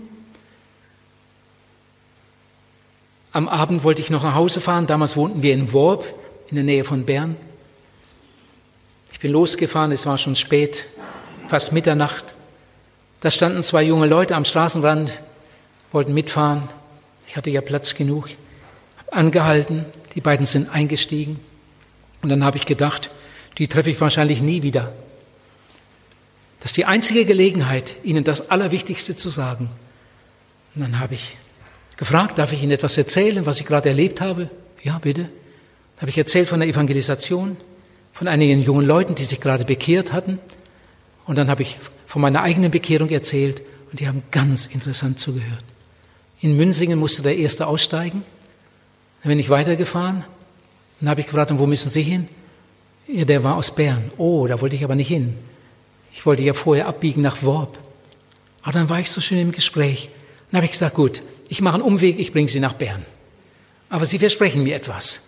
[3.33, 4.87] Am Abend wollte ich noch nach Hause fahren.
[4.87, 6.05] Damals wohnten wir in Worb,
[6.49, 7.35] in der Nähe von Bern
[9.23, 10.85] bin losgefahren, es war schon spät,
[11.47, 12.35] fast Mitternacht.
[13.21, 15.21] Da standen zwei junge Leute am Straßenrand,
[15.93, 16.67] wollten mitfahren.
[17.25, 18.27] Ich hatte ja Platz genug.
[18.97, 21.39] Hab angehalten, die beiden sind eingestiegen.
[22.21, 23.11] Und dann habe ich gedacht,
[23.59, 24.91] die treffe ich wahrscheinlich nie wieder.
[26.59, 29.69] Das ist die einzige Gelegenheit, ihnen das Allerwichtigste zu sagen.
[30.75, 31.37] Und dann habe ich
[31.97, 34.49] gefragt, darf ich Ihnen etwas erzählen, was ich gerade erlebt habe?
[34.81, 35.29] Ja, bitte.
[35.97, 37.57] Habe ich erzählt von der Evangelisation
[38.13, 40.39] von einigen jungen Leuten, die sich gerade bekehrt hatten.
[41.25, 45.63] Und dann habe ich von meiner eigenen Bekehrung erzählt und die haben ganz interessant zugehört.
[46.41, 48.23] In Münsingen musste der Erste aussteigen.
[49.23, 50.25] Dann bin ich weitergefahren.
[50.99, 52.27] Dann habe ich gefragt, und wo müssen Sie hin?
[53.07, 54.11] Ja, der war aus Bern.
[54.17, 55.35] Oh, da wollte ich aber nicht hin.
[56.11, 57.79] Ich wollte ja vorher abbiegen nach Worb.
[58.61, 60.09] Aber dann war ich so schön im Gespräch.
[60.51, 61.21] Dann habe ich gesagt, gut,
[61.53, 63.05] ich mache einen Umweg, ich bringe Sie nach Bern.
[63.87, 65.21] Aber Sie versprechen mir etwas.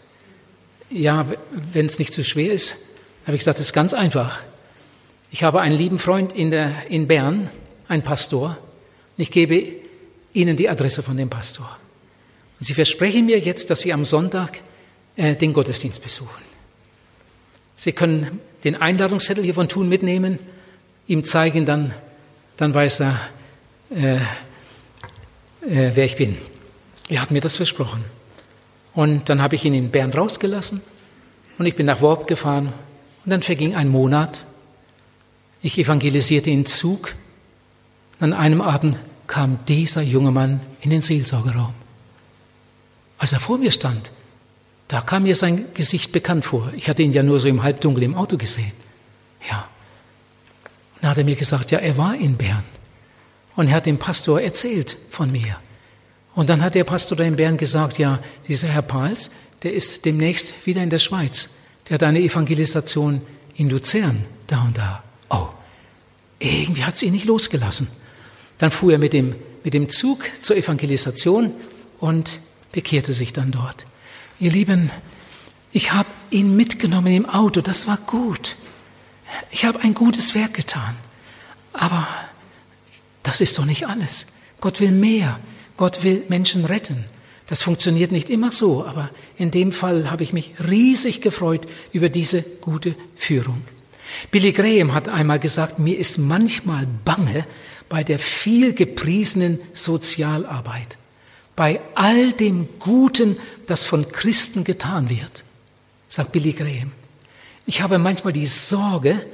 [0.90, 1.28] Ja,
[1.72, 2.78] wenn es nicht zu schwer ist,
[3.28, 4.42] habe ich gesagt, das ist ganz einfach.
[5.30, 7.52] Ich habe einen lieben Freund in, der, in Bern,
[7.88, 8.58] einen Pastor,
[9.16, 9.68] und ich gebe
[10.34, 11.78] Ihnen die Adresse von dem Pastor.
[12.60, 14.62] Und Sie versprechen mir jetzt, dass Sie am Sonntag
[15.18, 16.42] äh, den Gottesdienst besuchen.
[17.76, 20.40] Sie können den Einladungszettel hier von Thun mitnehmen,
[21.06, 21.94] ihm zeigen, dann,
[22.58, 23.22] dann weiß er,
[23.92, 24.18] äh,
[25.68, 26.38] äh, wer ich bin.
[27.10, 28.04] Er hat mir das versprochen.
[28.94, 30.82] Und dann habe ich ihn in Bern rausgelassen
[31.58, 32.74] und ich bin nach Worb gefahren
[33.26, 34.46] und dann verging ein Monat.
[35.62, 37.16] Ich evangelisierte in Zug.
[38.20, 38.98] An einem Abend
[39.28, 41.74] kam dieser junge Mann in den Seelsorgerraum.
[43.18, 44.12] Als er vor mir stand,
[44.88, 46.72] da kam mir sein Gesicht bekannt vor.
[46.76, 48.72] Ich hatte ihn ja nur so im Halbdunkel im Auto gesehen.
[49.50, 49.68] Ja.
[50.96, 52.64] Und dann hat er mir gesagt, ja, er war in Bern.
[53.56, 55.58] Und er hat dem Pastor erzählt von mir.
[56.36, 59.30] Und dann hat der Pastor da in Bern gesagt, ja, dieser Herr Pals,
[59.64, 61.50] der ist demnächst wieder in der Schweiz.
[61.88, 63.22] Der hat eine Evangelisation
[63.56, 65.04] in Luzern, da und da.
[65.30, 65.48] Oh,
[66.40, 67.88] irgendwie hat es ihn nicht losgelassen.
[68.58, 71.54] Dann fuhr er mit dem, mit dem Zug zur Evangelisation
[72.00, 72.40] und
[72.72, 73.86] bekehrte sich dann dort.
[74.40, 74.92] Ihr Lieben,
[75.72, 78.56] ich habe ihn mitgenommen im Auto, das war gut.
[79.52, 80.96] Ich habe ein gutes Werk getan.
[81.74, 82.08] Aber
[83.26, 84.28] das ist doch nicht alles.
[84.62, 85.40] Gott will mehr.
[85.78, 87.06] Gott will Menschen retten.
[87.48, 92.10] Das funktioniert nicht immer so, aber in dem Fall habe ich mich riesig gefreut über
[92.10, 93.62] diese gute Führung.
[94.32, 97.46] Billy Graham hat einmal gesagt, mir ist manchmal bange
[97.90, 100.98] bei der viel gepriesenen Sozialarbeit,
[101.56, 105.44] bei all dem Guten, das von Christen getan wird,
[106.08, 106.92] sagt Billy Graham.
[107.68, 109.26] Ich habe manchmal die Sorge,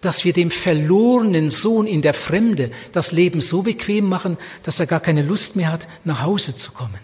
[0.00, 4.86] dass wir dem verlorenen Sohn in der Fremde das Leben so bequem machen, dass er
[4.86, 7.00] gar keine Lust mehr hat, nach Hause zu kommen.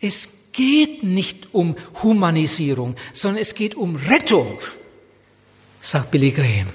[0.00, 4.58] Es geht nicht um Humanisierung, sondern es geht um Rettung,
[5.80, 6.68] sagt Billy Graham.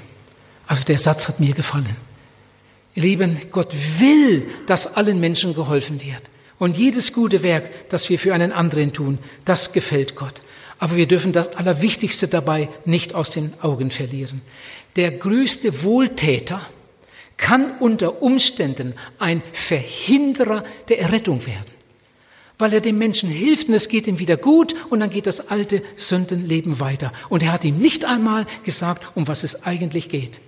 [0.68, 1.96] Also der Satz hat mir gefallen.
[2.96, 6.24] Ihr Lieben, Gott will, dass allen Menschen geholfen wird.
[6.60, 10.42] Und jedes gute Werk, das wir für einen anderen tun, das gefällt Gott.
[10.80, 14.42] Aber wir dürfen das Allerwichtigste dabei nicht aus den Augen verlieren.
[14.96, 16.66] Der größte Wohltäter
[17.38, 21.72] kann unter Umständen ein Verhinderer der Errettung werden,
[22.58, 25.50] weil er dem Menschen hilft und es geht ihm wieder gut und dann geht das
[25.50, 27.14] alte Sündenleben weiter.
[27.30, 30.40] Und er hat ihm nicht einmal gesagt, um was es eigentlich geht.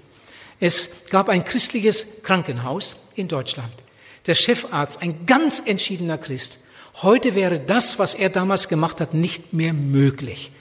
[0.59, 3.73] Es gab ein christliches Krankenhaus in Deutschland.
[4.27, 6.59] Der Chefarzt, ein ganz entschiedener Christ.
[7.03, 10.51] Heute wäre das, was er damals gemacht hat, nicht mehr möglich.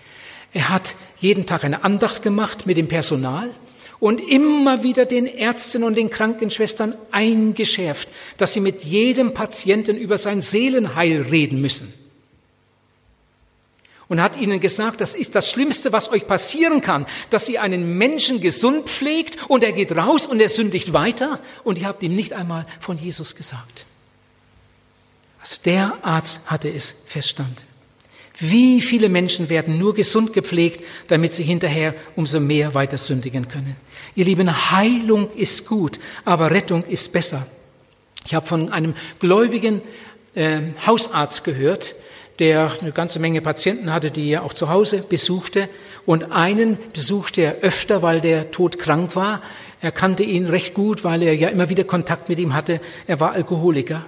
[0.52, 3.54] Er hat jeden Tag eine Andacht gemacht mit dem Personal
[4.00, 10.16] und immer wieder den Ärzten und den Krankenschwestern eingeschärft, dass sie mit jedem Patienten über
[10.16, 11.92] sein Seelenheil reden müssen.
[14.08, 17.96] Und hat ihnen gesagt, das ist das Schlimmste, was euch passieren kann, dass ihr einen
[17.96, 22.16] Menschen gesund pflegt und er geht raus und er sündigt weiter und ihr habt ihm
[22.16, 23.84] nicht einmal von Jesus gesagt.
[25.40, 27.56] Also der Arzt hatte es verstanden.
[28.38, 33.76] Wie viele Menschen werden nur gesund gepflegt, damit sie hinterher umso mehr weiter sündigen können.
[34.14, 37.46] Ihr Lieben, Heilung ist gut, aber Rettung ist besser.
[38.24, 39.82] Ich habe von einem gläubigen
[40.34, 41.94] äh, Hausarzt gehört,
[42.38, 45.68] der eine ganze Menge Patienten hatte, die er auch zu Hause besuchte.
[46.06, 49.42] Und einen besuchte er öfter, weil der todkrank war.
[49.82, 52.80] Er kannte ihn recht gut, weil er ja immer wieder Kontakt mit ihm hatte.
[53.06, 54.06] Er war Alkoholiker.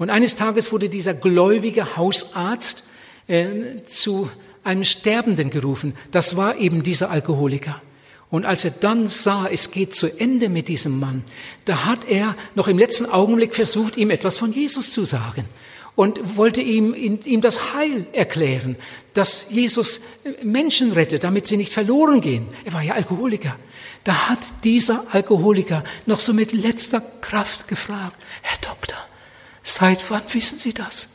[0.00, 2.84] Und eines Tages wurde dieser gläubige Hausarzt
[3.26, 4.30] äh, zu
[4.64, 5.94] einem Sterbenden gerufen.
[6.10, 7.82] Das war eben dieser Alkoholiker.
[8.30, 11.22] Und als er dann sah, es geht zu Ende mit diesem Mann,
[11.66, 15.44] da hat er noch im letzten Augenblick versucht, ihm etwas von Jesus zu sagen
[15.96, 18.76] und wollte ihm, ihm das Heil erklären,
[19.12, 20.00] dass Jesus
[20.42, 22.46] Menschen rettet, damit sie nicht verloren gehen.
[22.64, 23.54] Er war ja Alkoholiker.
[24.04, 28.96] Da hat dieser Alkoholiker noch so mit letzter Kraft gefragt, Herr Doktor,
[29.70, 31.06] Seit wann wissen Sie das?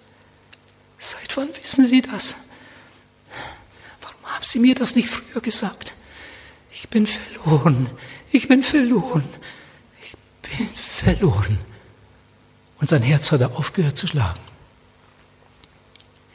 [0.98, 2.38] Seit wann wissen Sie das?
[4.02, 5.94] Warum haben Sie mir das nicht früher gesagt?
[6.72, 7.90] Ich bin verloren.
[8.32, 9.26] Ich bin verloren.
[10.02, 11.60] Ich bin verloren.
[12.80, 14.40] Und sein Herz hat er aufgehört zu schlagen.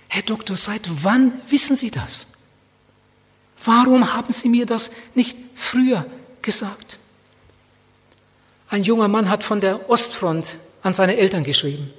[0.09, 2.27] Herr Doktor, seit wann wissen Sie das?
[3.65, 6.05] Warum haben Sie mir das nicht früher
[6.43, 6.99] gesagt?
[8.69, 11.95] Ein junger Mann hat von der Ostfront an seine Eltern geschrieben.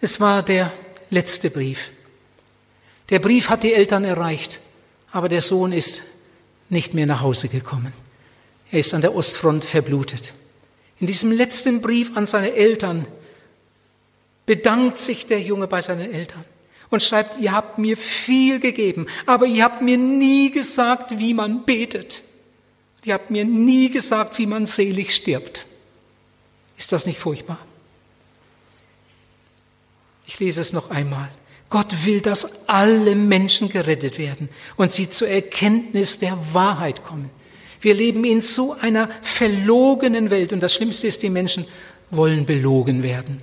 [0.00, 0.72] Es war der
[1.10, 1.90] letzte Brief.
[3.10, 4.60] Der Brief hat die Eltern erreicht,
[5.10, 6.02] aber der Sohn ist
[6.68, 7.92] nicht mehr nach Hause gekommen.
[8.70, 10.34] Er ist an der Ostfront verblutet.
[11.00, 13.06] In diesem letzten Brief an seine Eltern
[14.46, 16.44] bedankt sich der Junge bei seinen Eltern
[16.90, 21.64] und schreibt, ihr habt mir viel gegeben, aber ihr habt mir nie gesagt, wie man
[21.64, 22.22] betet.
[23.04, 25.66] Ihr habt mir nie gesagt, wie man selig stirbt.
[26.76, 27.58] Ist das nicht furchtbar?
[30.28, 31.28] Ich lese es noch einmal.
[31.70, 37.30] Gott will, dass alle Menschen gerettet werden und sie zur Erkenntnis der Wahrheit kommen.
[37.80, 41.66] Wir leben in so einer verlogenen Welt und das Schlimmste ist, die Menschen
[42.10, 43.42] wollen belogen werden.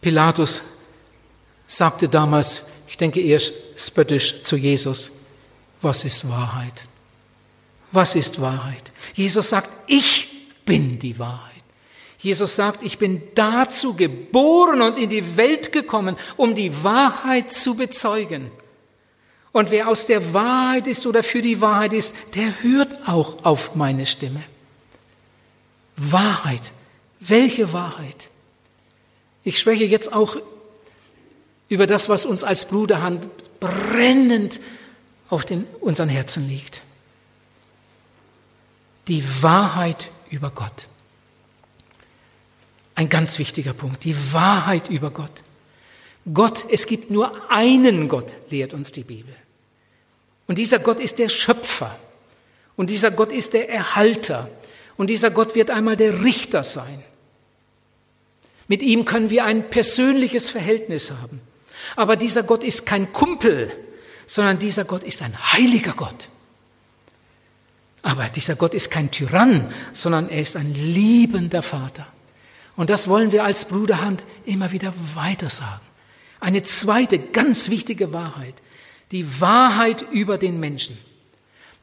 [0.00, 0.62] Pilatus
[1.66, 3.40] sagte damals, ich denke eher
[3.76, 5.12] spöttisch zu Jesus,
[5.80, 6.84] was ist Wahrheit?
[7.92, 8.92] Was ist Wahrheit?
[9.14, 11.53] Jesus sagt, ich bin die Wahrheit.
[12.24, 17.74] Jesus sagt, ich bin dazu geboren und in die Welt gekommen, um die Wahrheit zu
[17.74, 18.50] bezeugen.
[19.52, 23.74] Und wer aus der Wahrheit ist oder für die Wahrheit ist, der hört auch auf
[23.74, 24.42] meine Stimme.
[25.98, 26.72] Wahrheit.
[27.20, 28.30] Welche Wahrheit?
[29.44, 30.38] Ich spreche jetzt auch
[31.68, 33.28] über das, was uns als Bruderhand
[33.60, 34.60] brennend
[35.28, 36.80] auf den, unseren Herzen liegt.
[39.08, 40.86] Die Wahrheit über Gott.
[42.94, 45.42] Ein ganz wichtiger Punkt, die Wahrheit über Gott.
[46.32, 49.34] Gott, es gibt nur einen Gott, lehrt uns die Bibel.
[50.46, 51.98] Und dieser Gott ist der Schöpfer.
[52.76, 54.48] Und dieser Gott ist der Erhalter.
[54.96, 57.02] Und dieser Gott wird einmal der Richter sein.
[58.68, 61.40] Mit ihm können wir ein persönliches Verhältnis haben.
[61.96, 63.70] Aber dieser Gott ist kein Kumpel,
[64.26, 66.28] sondern dieser Gott ist ein heiliger Gott.
[68.02, 72.06] Aber dieser Gott ist kein Tyrann, sondern er ist ein liebender Vater.
[72.76, 75.80] Und das wollen wir als Bruderhand immer wieder weiter sagen.
[76.40, 78.54] Eine zweite ganz wichtige Wahrheit,
[79.12, 80.98] die Wahrheit über den Menschen.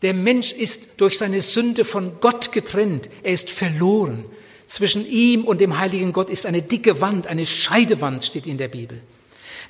[0.01, 4.25] Der Mensch ist durch seine Sünde von Gott getrennt, er ist verloren.
[4.65, 8.69] Zwischen ihm und dem heiligen Gott ist eine dicke Wand, eine Scheidewand steht in der
[8.69, 9.01] Bibel.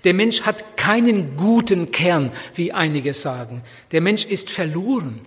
[0.03, 3.61] Der Mensch hat keinen guten Kern, wie einige sagen.
[3.91, 5.21] Der Mensch ist verloren.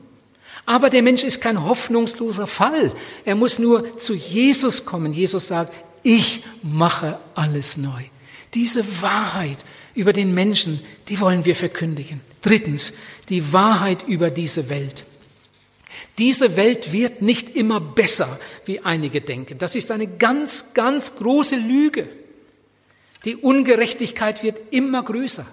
[0.66, 2.92] Aber der Mensch ist kein hoffnungsloser Fall.
[3.24, 5.12] Er muss nur zu Jesus kommen.
[5.12, 8.02] Jesus sagt, ich mache alles neu.
[8.54, 9.58] Diese Wahrheit
[9.94, 12.20] über den Menschen, die wollen wir verkündigen.
[12.42, 12.92] Drittens,
[13.28, 15.04] die Wahrheit über diese Welt.
[16.18, 19.58] Diese Welt wird nicht immer besser, wie einige denken.
[19.58, 22.08] Das ist eine ganz, ganz große Lüge.
[23.24, 25.46] Die Ungerechtigkeit wird immer größer.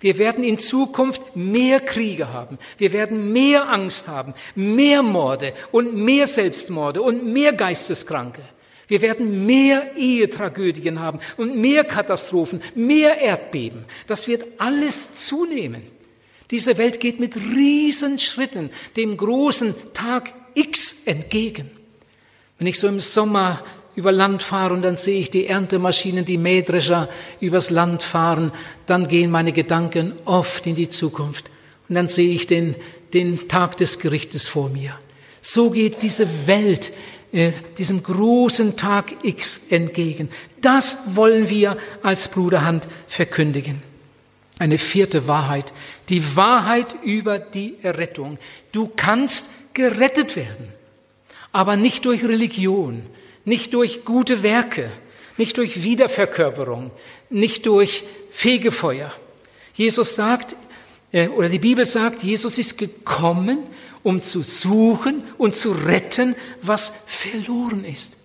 [0.00, 2.58] Wir werden in Zukunft mehr Kriege haben.
[2.78, 8.42] Wir werden mehr Angst haben, mehr Morde und mehr Selbstmorde und mehr Geisteskranke.
[8.88, 13.84] Wir werden mehr Ehetragödien haben und mehr Katastrophen, mehr Erdbeben.
[14.06, 15.82] Das wird alles zunehmen.
[16.50, 21.70] Diese Welt geht mit Riesenschritten dem großen Tag X entgegen.
[22.58, 23.62] Wenn ich so im Sommer
[24.00, 28.50] über Land fahre und dann sehe ich die Erntemaschinen, die Mähdrescher übers Land fahren,
[28.86, 31.50] dann gehen meine Gedanken oft in die Zukunft.
[31.86, 32.76] Und dann sehe ich den,
[33.12, 34.98] den Tag des Gerichtes vor mir.
[35.42, 36.92] So geht diese Welt
[37.30, 40.30] äh, diesem großen Tag X entgegen.
[40.62, 43.82] Das wollen wir als Bruderhand verkündigen.
[44.58, 45.74] Eine vierte Wahrheit,
[46.08, 48.38] die Wahrheit über die Errettung.
[48.72, 50.72] Du kannst gerettet werden,
[51.52, 53.02] aber nicht durch Religion,
[53.50, 54.92] nicht durch gute Werke,
[55.36, 56.92] nicht durch Wiederverkörperung,
[57.30, 59.12] nicht durch Fegefeuer.
[59.74, 60.54] Jesus sagt,
[61.12, 63.58] äh, oder die Bibel sagt, Jesus ist gekommen,
[64.04, 68.18] um zu suchen und zu retten, was verloren ist.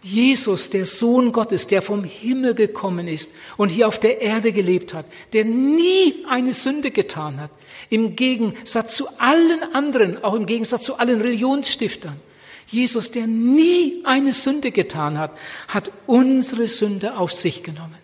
[0.00, 4.94] Jesus, der Sohn Gottes, der vom Himmel gekommen ist und hier auf der Erde gelebt
[4.94, 5.04] hat,
[5.34, 7.50] der nie eine Sünde getan hat,
[7.90, 12.18] im Gegensatz zu allen anderen, auch im Gegensatz zu allen Religionsstiftern.
[12.72, 15.32] Jesus, der nie eine Sünde getan hat,
[15.68, 17.98] hat unsere Sünde auf sich genommen,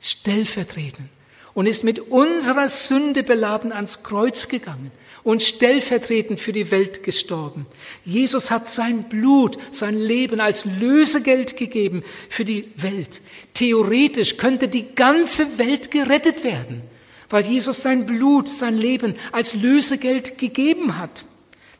[0.00, 1.08] stellvertretend,
[1.54, 4.90] und ist mit unserer Sünde beladen ans Kreuz gegangen
[5.24, 7.66] und stellvertretend für die Welt gestorben.
[8.04, 13.20] Jesus hat sein Blut, sein Leben als Lösegeld gegeben für die Welt.
[13.54, 16.82] Theoretisch könnte die ganze Welt gerettet werden,
[17.30, 21.24] weil Jesus sein Blut, sein Leben als Lösegeld gegeben hat.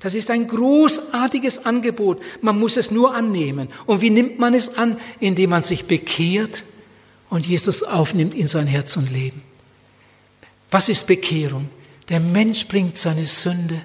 [0.02, 2.20] Das ist ein großartiges Angebot.
[2.40, 3.68] Man muss es nur annehmen.
[3.86, 4.96] Und wie nimmt man es an?
[5.20, 6.64] Indem man sich bekehrt
[7.30, 9.42] und Jesus aufnimmt in sein Herz und Leben.
[10.72, 11.68] Was ist Bekehrung?
[12.08, 13.80] Der Mensch bringt seine Sünde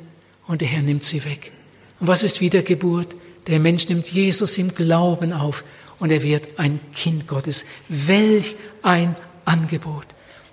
[0.47, 1.51] und der Herr nimmt sie weg.
[1.99, 3.15] Und was ist Wiedergeburt?
[3.45, 5.63] Der Mensch nimmt Jesus im Glauben auf
[5.99, 7.63] und er wird ein Kind Gottes.
[7.89, 9.15] Welch ein
[9.45, 10.07] Angebot.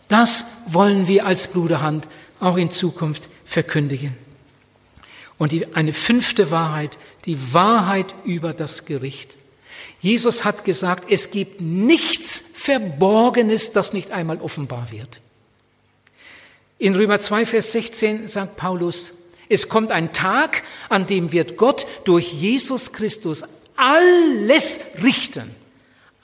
[0.08, 2.06] Das wollen wir als Bruderhand
[2.38, 4.23] auch in Zukunft verkündigen.
[5.38, 9.36] Und die, eine fünfte Wahrheit, die Wahrheit über das Gericht.
[10.00, 15.20] Jesus hat gesagt, es gibt nichts Verborgenes, das nicht einmal offenbar wird.
[16.78, 19.14] In Römer 2, Vers 16 sagt Paulus,
[19.48, 23.44] es kommt ein Tag, an dem wird Gott durch Jesus Christus
[23.76, 25.54] alles richten.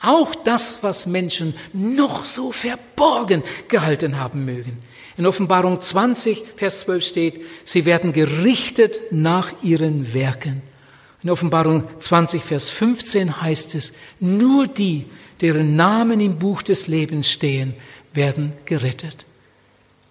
[0.00, 4.82] Auch das, was Menschen noch so verborgen gehalten haben mögen.
[5.16, 10.62] In Offenbarung 20, Vers 12 steht, sie werden gerichtet nach ihren Werken.
[11.22, 15.06] In Offenbarung 20, Vers 15 heißt es, nur die,
[15.40, 17.74] deren Namen im Buch des Lebens stehen,
[18.14, 19.26] werden gerettet.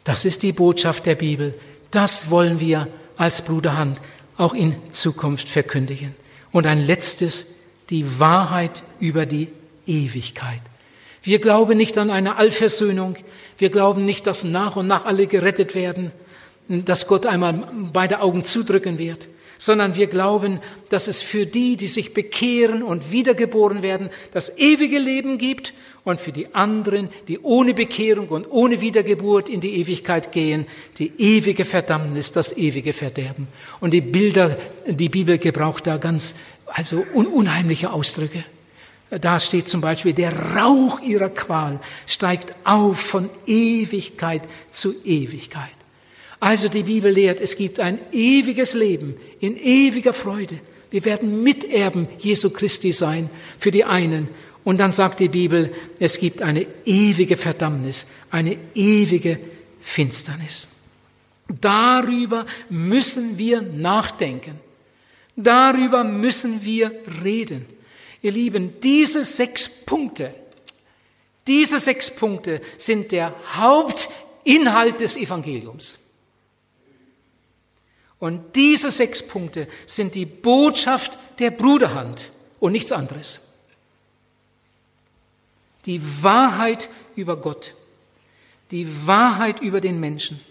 [0.04, 1.54] Das ist die Botschaft der Bibel.
[1.91, 2.88] Das wollen wir
[3.18, 4.00] als Bruderhand
[4.38, 6.16] auch in Zukunft verkündigen.
[6.52, 7.47] Und ein letztes,
[7.89, 9.50] die Wahrheit über die
[9.86, 10.62] Ewigkeit.
[11.22, 13.18] Wir glauben nicht an eine Allversöhnung.
[13.60, 16.12] Wir glauben nicht, dass nach und nach alle gerettet werden,
[16.70, 21.88] dass Gott einmal beide Augen zudrücken wird, sondern wir glauben, dass es für die, die
[21.88, 25.74] sich bekehren und wiedergeboren werden, das ewige Leben gibt
[26.05, 30.66] und für die anderen, die ohne Bekehrung und ohne Wiedergeburt in die Ewigkeit gehen,
[30.97, 33.47] die ewige Verdammnis, das ewige Verderben.
[33.82, 34.57] Und die Bilder,
[34.88, 36.34] die Bibel gebraucht da ganz,
[36.66, 38.45] also unheimliche Ausdrücke.
[39.10, 45.70] Da steht zum Beispiel, der Rauch ihrer Qual steigt auf von Ewigkeit zu Ewigkeit.
[46.39, 50.60] Also die Bibel lehrt, es gibt ein ewiges Leben in ewiger Freude.
[50.91, 54.30] Wir werden Miterben Jesu Christi sein für die einen.
[54.64, 59.39] Und dann sagt die Bibel, es gibt eine ewige Verdammnis, eine ewige
[59.82, 60.68] Finsternis.
[61.47, 64.60] Darüber müssen wir nachdenken.
[65.36, 66.91] Darüber müssen wir
[67.24, 67.66] reden.
[68.22, 70.34] Ihr Lieben, diese sechs Punkte,
[71.47, 75.99] diese sechs Punkte sind der Hauptinhalt des Evangeliums.
[78.20, 83.41] Und diese sechs Punkte sind die Botschaft der Bruderhand und nichts anderes.
[85.86, 87.74] Die Wahrheit über Gott,
[88.72, 90.41] die Wahrheit über den Menschen,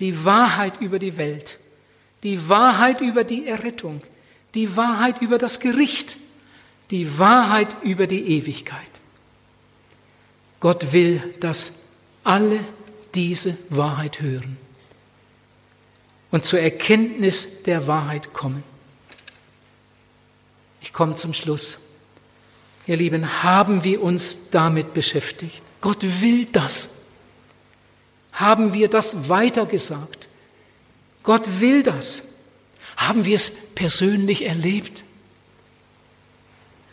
[0.00, 1.58] die Wahrheit über die Welt,
[2.24, 4.00] die Wahrheit über die Errettung,
[4.54, 6.18] die Wahrheit über das Gericht,
[6.90, 8.80] die Wahrheit über die Ewigkeit.
[10.60, 11.72] Gott will, dass
[12.24, 12.60] alle
[13.14, 14.56] diese Wahrheit hören
[16.30, 18.62] und zur Erkenntnis der Wahrheit kommen.
[20.80, 21.78] Ich komme zum Schluss.
[22.86, 25.62] Ihr Lieben, haben wir uns damit beschäftigt?
[25.80, 26.90] Gott will das.
[28.32, 30.28] Haben wir das weitergesagt?
[31.22, 32.22] Gott will das.
[32.96, 35.04] Haben wir es persönlich erlebt?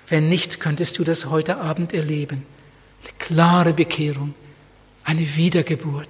[0.09, 2.45] Wenn nicht, könntest du das heute Abend erleben.
[3.01, 4.33] Eine klare Bekehrung,
[5.03, 6.09] eine Wiedergeburt.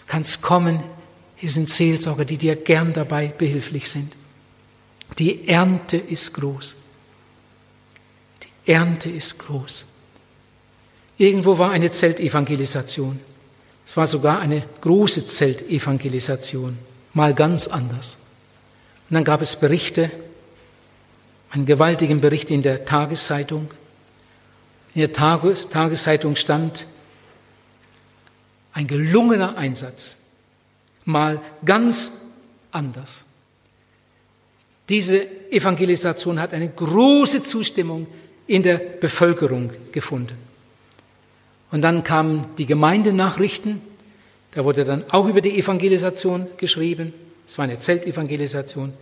[0.00, 0.82] Du kannst kommen,
[1.36, 4.14] hier sind Seelsorger, die dir gern dabei behilflich sind.
[5.18, 6.76] Die Ernte ist groß.
[8.42, 9.86] Die Ernte ist groß.
[11.18, 13.20] Irgendwo war eine Zeltevangelisation.
[13.86, 16.78] Es war sogar eine große Zeltevangelisation,
[17.12, 18.18] mal ganz anders.
[19.08, 20.10] Und dann gab es Berichte,
[21.50, 23.70] einen gewaltigen Bericht in der Tageszeitung.
[24.94, 26.86] In der Tageszeitung stand
[28.72, 30.16] ein gelungener Einsatz,
[31.04, 32.12] mal ganz
[32.70, 33.24] anders.
[34.88, 38.06] Diese Evangelisation hat eine große Zustimmung
[38.46, 40.36] in der Bevölkerung gefunden.
[41.70, 43.80] Und dann kamen die Gemeindenachrichten,
[44.52, 47.14] da wurde dann auch über die Evangelisation geschrieben.
[47.46, 48.92] Es war eine Zeltevangelisation.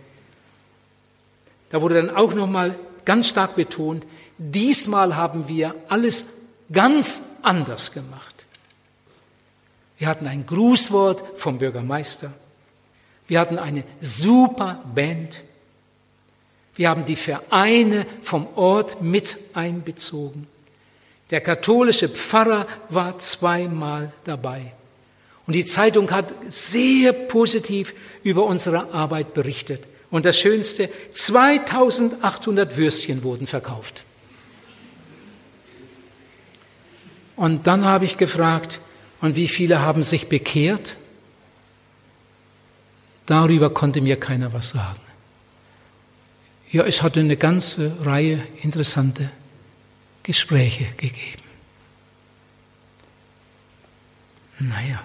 [1.69, 4.05] Da wurde dann auch nochmal ganz stark betont,
[4.37, 6.25] diesmal haben wir alles
[6.71, 8.45] ganz anders gemacht.
[9.97, 12.31] Wir hatten ein Grußwort vom Bürgermeister.
[13.27, 15.41] Wir hatten eine super Band.
[16.75, 20.47] Wir haben die Vereine vom Ort mit einbezogen.
[21.29, 24.71] Der katholische Pfarrer war zweimal dabei.
[25.45, 27.93] Und die Zeitung hat sehr positiv
[28.23, 29.83] über unsere Arbeit berichtet.
[30.11, 34.03] Und das Schönste, 2800 Würstchen wurden verkauft.
[37.35, 38.79] Und dann habe ich gefragt,
[39.21, 40.95] und wie viele haben sich bekehrt?
[43.25, 44.99] Darüber konnte mir keiner was sagen.
[46.71, 49.29] Ja, es hatte eine ganze Reihe interessante
[50.23, 51.43] Gespräche gegeben.
[54.59, 55.03] Naja,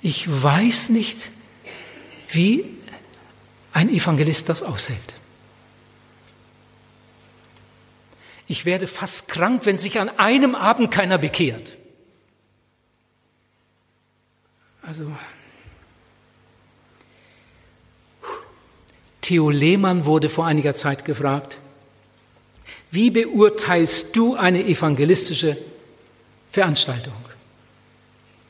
[0.00, 1.30] ich weiß nicht,
[2.30, 2.64] wie
[3.72, 5.14] ein Evangelist das aushält.
[8.46, 11.76] Ich werde fast krank, wenn sich an einem Abend keiner bekehrt.
[14.82, 15.12] Also,
[19.20, 21.58] Theo Lehmann wurde vor einiger Zeit gefragt,
[22.90, 25.56] wie beurteilst du eine evangelistische
[26.50, 27.14] Veranstaltung?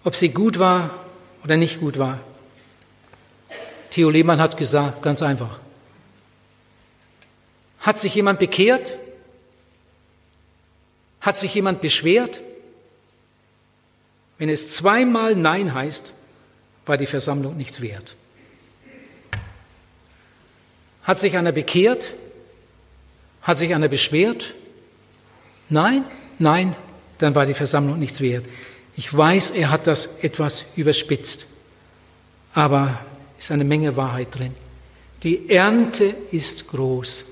[0.03, 1.05] Ob sie gut war
[1.45, 2.21] oder nicht gut war.
[3.91, 5.59] Theo Lehmann hat gesagt, ganz einfach.
[7.80, 8.97] Hat sich jemand bekehrt?
[11.20, 12.41] Hat sich jemand beschwert?
[14.38, 16.14] Wenn es zweimal Nein heißt,
[16.86, 18.14] war die Versammlung nichts wert.
[21.03, 22.14] Hat sich einer bekehrt?
[23.43, 24.55] Hat sich einer beschwert?
[25.68, 26.05] Nein,
[26.38, 26.76] nein,
[27.18, 28.45] dann war die Versammlung nichts wert.
[28.97, 31.47] Ich weiß, er hat das etwas überspitzt,
[32.55, 33.01] aber
[33.41, 34.55] ist eine Menge Wahrheit drin.
[35.22, 37.24] Die Ernte ist groß.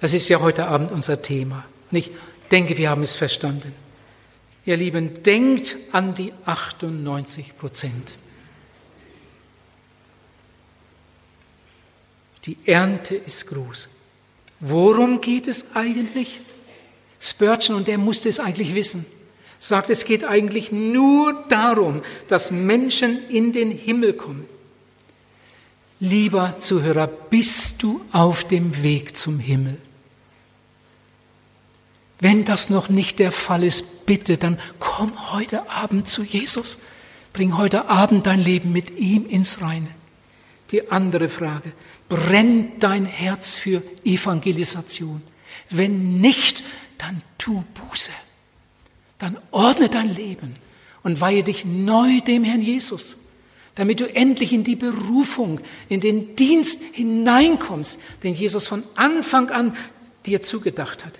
[0.00, 1.64] Das ist ja heute Abend unser Thema.
[1.90, 2.10] Und ich
[2.50, 3.74] denke, wir haben es verstanden.
[4.64, 8.14] Ihr Lieben, denkt an die 98 Prozent.
[12.46, 13.88] Die Ernte ist groß.
[14.60, 16.40] Worum geht es eigentlich?
[17.20, 19.04] Spurgeon, und der musste es eigentlich wissen,
[19.58, 24.48] sagt, es geht eigentlich nur darum, dass Menschen in den Himmel kommen.
[26.00, 29.76] Lieber Zuhörer, bist du auf dem Weg zum Himmel?
[32.18, 36.78] Wenn das noch nicht der Fall ist, bitte, dann komm heute Abend zu Jesus.
[37.32, 39.88] Bring heute Abend dein Leben mit ihm ins Reine.
[40.70, 41.72] Die andere Frage,
[42.08, 45.22] brennt dein Herz für Evangelisation?
[45.68, 46.64] Wenn nicht,
[46.98, 48.12] dann tu Buße.
[49.18, 50.54] Dann ordne dein Leben
[51.02, 53.16] und weihe dich neu dem Herrn Jesus,
[53.80, 55.58] damit du endlich in die Berufung,
[55.88, 59.74] in den Dienst hineinkommst, den Jesus von Anfang an
[60.26, 61.18] dir zugedacht hatte.